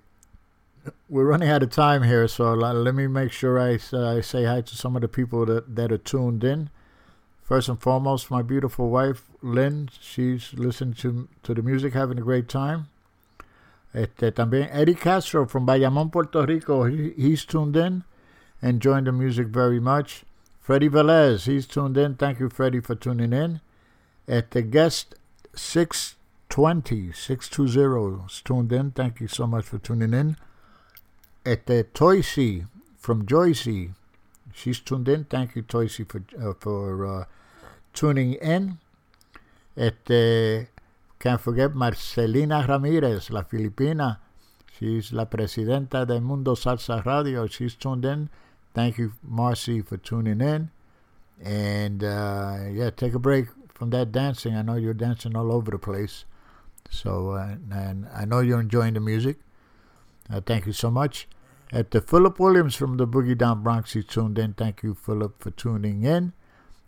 [1.09, 4.45] we're running out of time here, so let me make sure I, I uh, say
[4.45, 6.71] hi to some of the people that, that are tuned in.
[7.43, 9.89] First and foremost, my beautiful wife, Lynn.
[10.01, 12.89] She's listening to, to the music, having a great time.
[13.95, 16.85] Este, también Eddie Castro from Bayamón, Puerto Rico.
[16.85, 18.05] He, he's tuned in,
[18.61, 20.25] enjoying the music very much.
[20.69, 22.17] Freddie Velez, he's tuned in.
[22.17, 23.63] Thank you, Freddie, for tuning in.
[24.29, 25.15] At the guest
[25.55, 28.91] 620, 620 is tuned in.
[28.91, 30.37] Thank you so much for tuning in.
[31.47, 32.67] At the Toysey
[32.99, 33.95] from Joycey,
[34.53, 35.25] she's tuned in.
[35.25, 37.25] Thank you, Toysey, for uh, for uh,
[37.95, 38.77] tuning in.
[39.75, 40.67] At the
[41.19, 44.19] can't forget Marcelina Ramirez, la Filipina.
[44.79, 47.47] She's la presidenta del Mundo Salsa Radio.
[47.47, 48.29] She's tuned in.
[48.79, 50.71] Thank you, Marcy, for tuning in.
[51.43, 54.55] And uh, yeah, take a break from that dancing.
[54.55, 56.25] I know you're dancing all over the place.
[56.89, 59.39] So, uh, and I know you're enjoying the music.
[60.33, 61.27] Uh, thank you so much.
[61.73, 64.55] At the Philip Williams from the Boogie Down Bronx, he tuned in.
[64.55, 66.33] Thank you, Philip, for tuning in.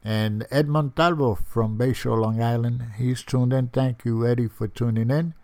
[0.05, 3.67] And Ed Montalvo from Bayshore, Long Island, he's tuned in.
[3.67, 5.35] Thank you, Eddie, for tuning in.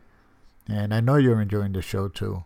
[0.69, 2.45] And I know you're enjoying the show too.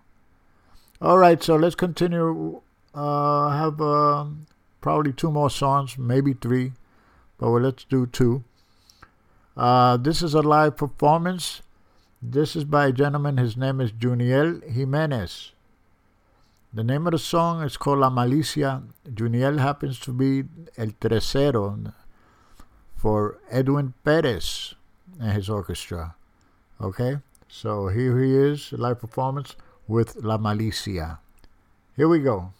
[1.03, 2.63] All right, so let's continue.
[2.93, 4.47] Uh, have um,
[4.81, 6.73] probably two more songs, maybe three,
[7.39, 8.43] but well, let's do two.
[9.57, 11.63] Uh, this is a live performance.
[12.23, 13.37] This is by a gentleman.
[13.37, 15.53] His name is Juniel Jimenez.
[16.73, 18.83] The name of the song is called La Malicia.
[19.13, 20.45] Juniel happens to be
[20.77, 21.93] El Tercero
[22.97, 24.75] for Edwin Perez
[25.21, 26.15] and his orchestra.
[26.81, 27.19] Okay,
[27.49, 29.57] so here he is, live performance
[29.89, 31.19] with La Malicia.
[31.97, 32.53] Here we go.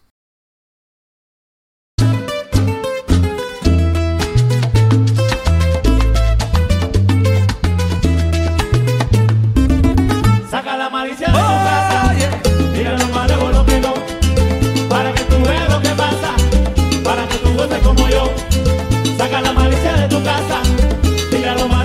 [20.21, 20.63] Tu casa.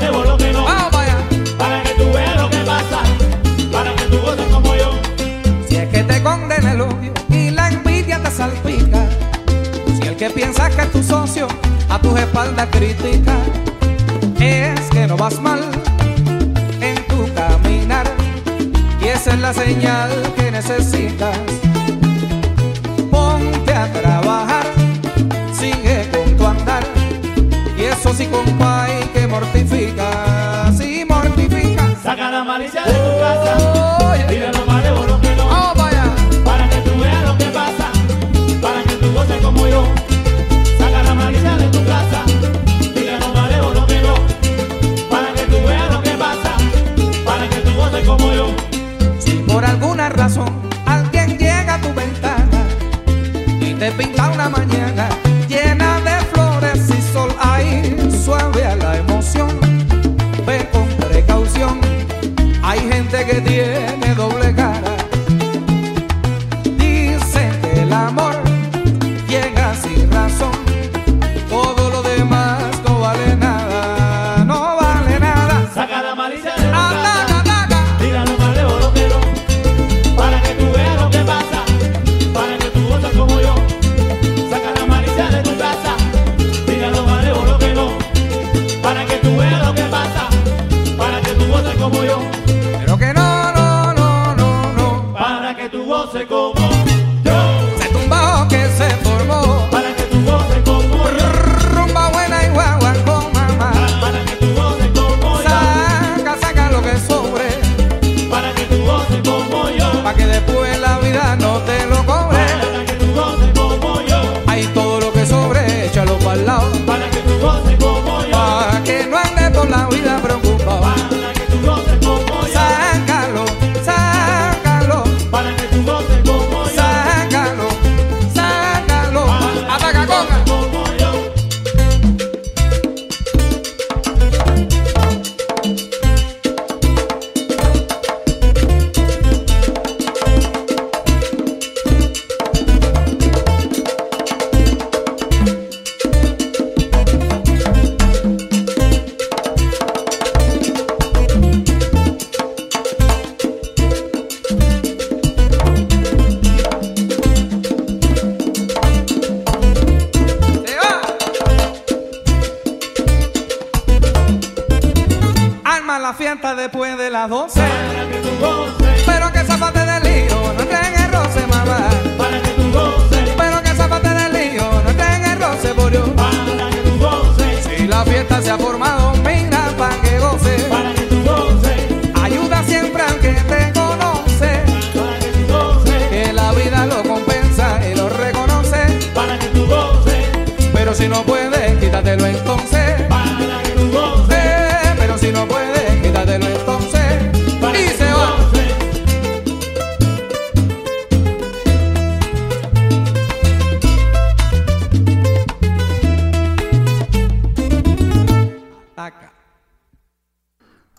[0.02, 0.66] Malo lo que no.
[1.58, 3.00] Para que tú veas lo que pasa.
[3.72, 4.92] Para que tú goces como yo.
[5.68, 9.08] Si es que te condena el odio y la envidia te salpica.
[10.00, 11.48] Si el que piensa que es tu socio
[11.90, 13.38] a tus espaldas critica.
[14.40, 15.62] Es que no vas mal
[16.82, 18.08] en tu caminar.
[19.02, 21.38] Y esa es la señal que necesitas.
[23.10, 24.25] Ponte a trabajar,
[28.08, 30.72] Y sí, compay, que mortifica.
[30.78, 31.90] Sí, mortifica.
[32.02, 34.26] Saca la malicia de tu casa.
[34.30, 35.74] Mira lo malo lo que no.
[36.46, 37.92] Para que tú veas lo que pasa.
[38.62, 39.84] Para que tú goces como yo.
[40.78, 42.24] Saca la malicia de tu casa.
[42.96, 44.14] Mira lo malo lo que no.
[45.10, 46.52] Para que tú veas lo que pasa.
[47.26, 48.48] Para que tú goces como yo.
[49.20, 50.54] Si por alguna razón
[50.86, 52.64] alguien llega a tu ventana
[53.60, 54.85] y te pinta una mañana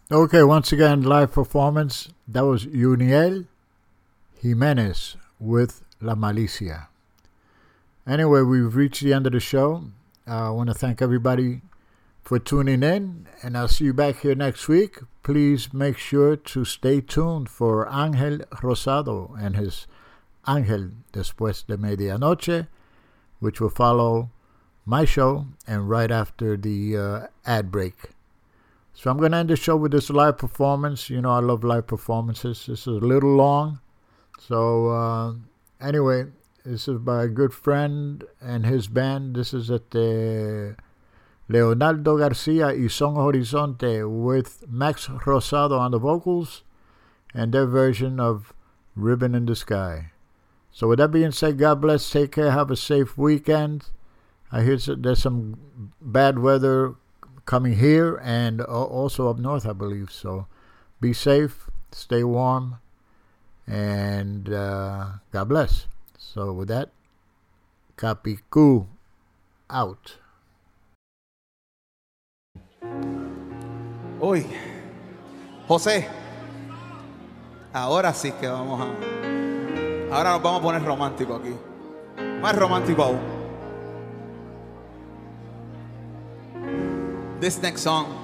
[0.08, 2.10] Okay, once again, live performance.
[2.28, 3.46] That was Juniel
[4.40, 6.86] Jimenez with La Malicia.
[8.06, 9.82] Anyway, we've reached the end of the show.
[10.24, 11.62] Uh, I want to thank everybody
[12.22, 15.00] for tuning in, and I'll see you back here next week.
[15.24, 19.88] Please make sure to stay tuned for Angel Rosado and his
[20.46, 22.68] Angel Después de Medianoche,
[23.40, 24.30] which will follow
[24.84, 28.15] my show and right after the uh, ad break.
[28.98, 31.10] So I'm going to end the show with this live performance.
[31.10, 32.64] You know, I love live performances.
[32.64, 33.80] This is a little long.
[34.40, 35.34] So, uh,
[35.82, 36.24] anyway,
[36.64, 39.36] this is by a good friend and his band.
[39.36, 40.76] This is at the
[41.46, 46.62] Leonardo Garcia y Son Horizonte with Max Rosado on the vocals
[47.34, 48.54] and their version of
[48.94, 50.12] Ribbon in the Sky.
[50.72, 52.08] So, with that being said, God bless.
[52.08, 52.50] Take care.
[52.50, 53.90] Have a safe weekend.
[54.50, 56.94] I hear there's some bad weather
[57.46, 60.10] coming here and also up north, I believe.
[60.10, 60.46] So
[61.00, 62.78] be safe, stay warm,
[63.66, 65.86] and uh, God bless.
[66.18, 66.90] So with that,
[67.96, 68.86] Capicu
[69.70, 70.16] out.
[74.20, 74.46] Uy,
[75.68, 76.08] José,
[77.72, 80.14] ahora sí que vamos a.
[80.14, 81.54] Ahora nos vamos a poner romántico aquí.
[82.40, 83.35] Más romántico aún.
[87.38, 88.22] This next song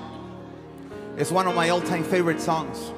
[1.18, 2.93] is one of my all time favorite songs.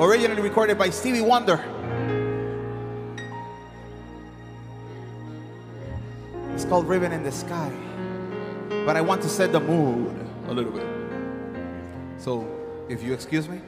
[0.00, 1.64] Originally recorded by Stevie Wonder.
[6.52, 7.72] It's called Ribbon in the Sky.
[8.84, 10.16] But I want to set the mood
[10.48, 10.86] a little bit.
[12.18, 12.44] So,
[12.88, 13.60] if you excuse me.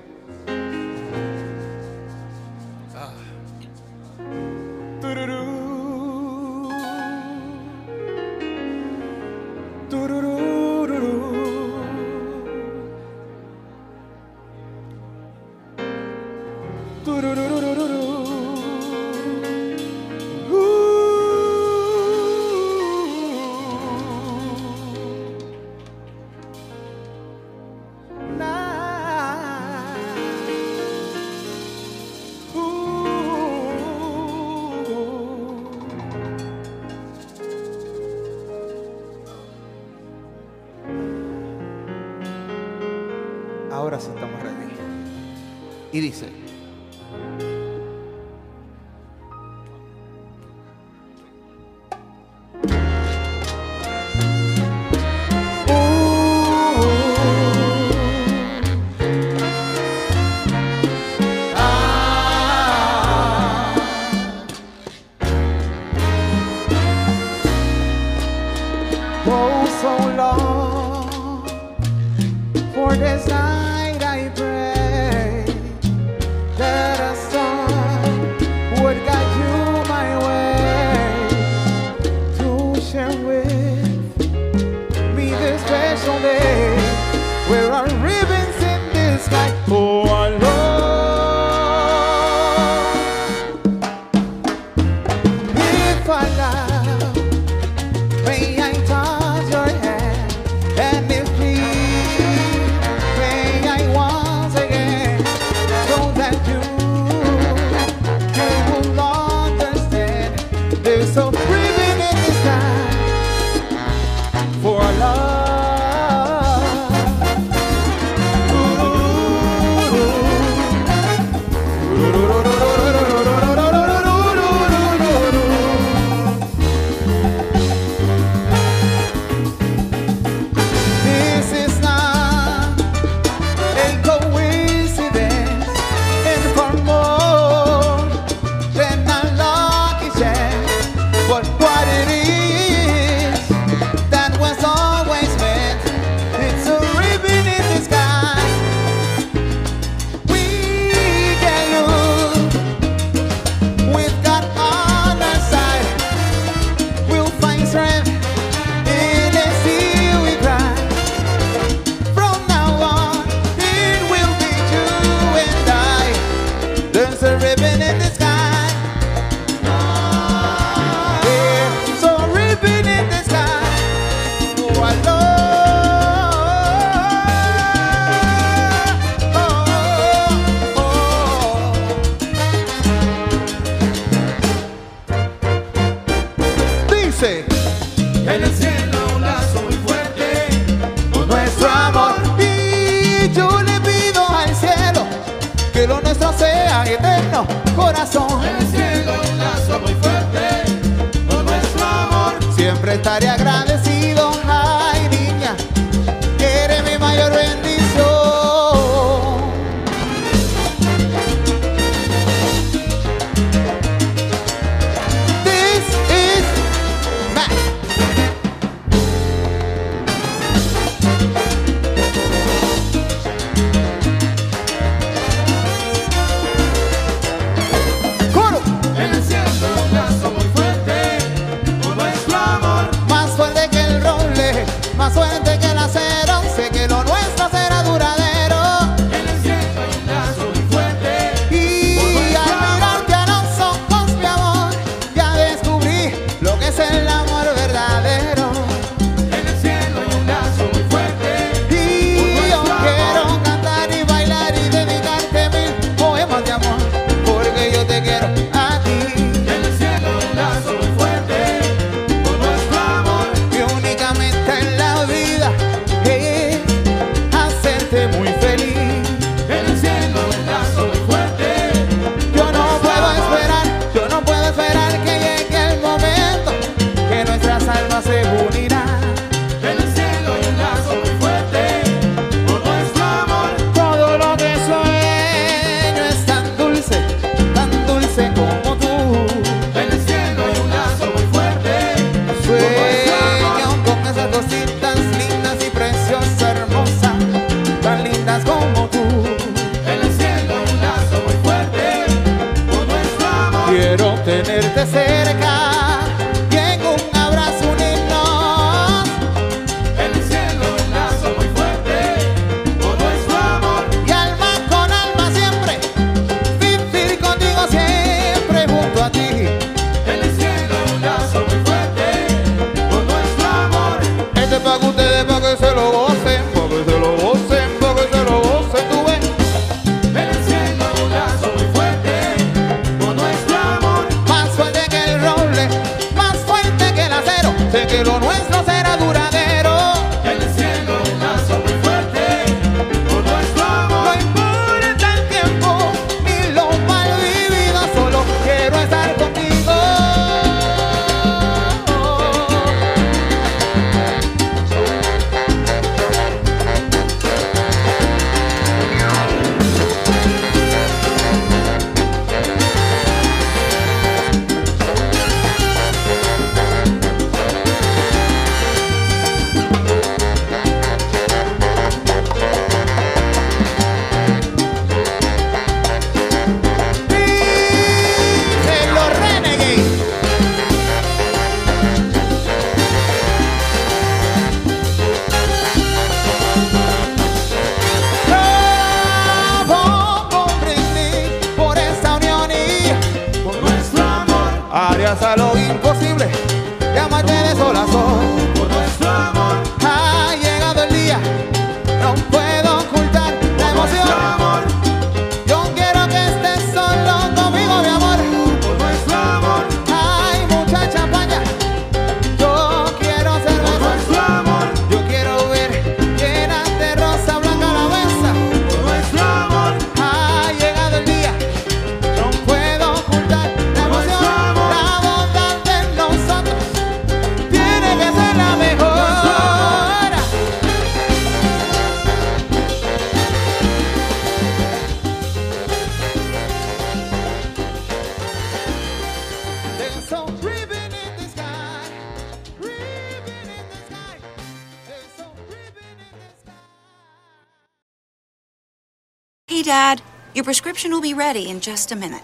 [451.26, 452.22] ready in just a minute.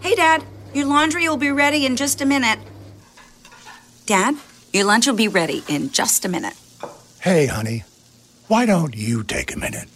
[0.00, 2.58] Hey, Dad, your laundry will be ready in just a minute.
[4.06, 4.34] Dad,
[4.72, 6.54] your lunch will be ready in just a minute.
[7.20, 7.84] Hey, honey,
[8.46, 9.88] why don't you take a minute?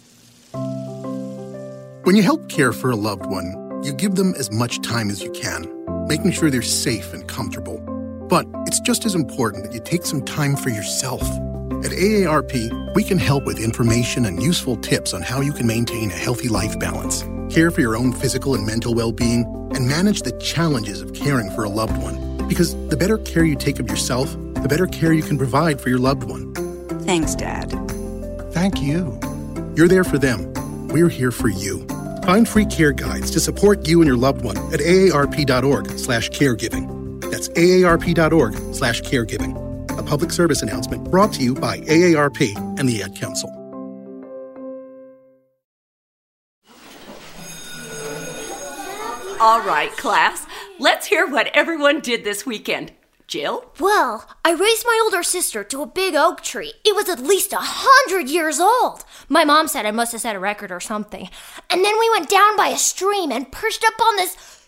[2.03, 5.23] When you help care for a loved one, you give them as much time as
[5.23, 5.65] you can,
[6.07, 7.79] making sure they're safe and comfortable.
[8.29, 11.23] But it's just as important that you take some time for yourself.
[11.83, 16.11] At AARP, we can help with information and useful tips on how you can maintain
[16.11, 17.23] a healthy life balance
[17.53, 21.51] care for your own physical and mental well being, and manage the challenges of caring
[21.51, 22.47] for a loved one.
[22.47, 25.89] Because the better care you take of yourself, the better care you can provide for
[25.89, 26.53] your loved one.
[27.05, 27.69] Thanks, Dad.
[28.53, 29.19] Thank you.
[29.75, 30.51] You're there for them.
[30.87, 31.85] We're here for you.
[32.23, 37.21] Find free care guides to support you and your loved one at aarp.org slash caregiving.
[37.29, 39.97] That's aarp.org slash caregiving.
[39.97, 43.62] A public service announcement brought to you by AARP and the Ad Council.
[50.03, 50.45] Class.
[50.79, 52.91] Let's hear what everyone did this weekend.
[53.25, 53.71] Jill?
[53.79, 56.73] Well, I raised my older sister to a big oak tree.
[56.83, 59.05] It was at least a hundred years old.
[59.29, 61.29] My mom said I must have set a record or something.
[61.69, 64.35] And then we went down by a stream and perched up on this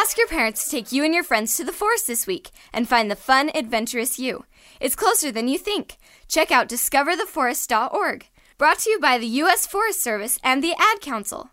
[0.00, 2.88] Ask your parents to take you and your friends to the forest this week and
[2.88, 4.46] find the fun, adventurous you.
[4.80, 5.98] It's closer than you think.
[6.26, 8.26] Check out discovertheforest.org.
[8.56, 9.66] Brought to you by the U.S.
[9.66, 11.50] Forest Service and the Ad Council.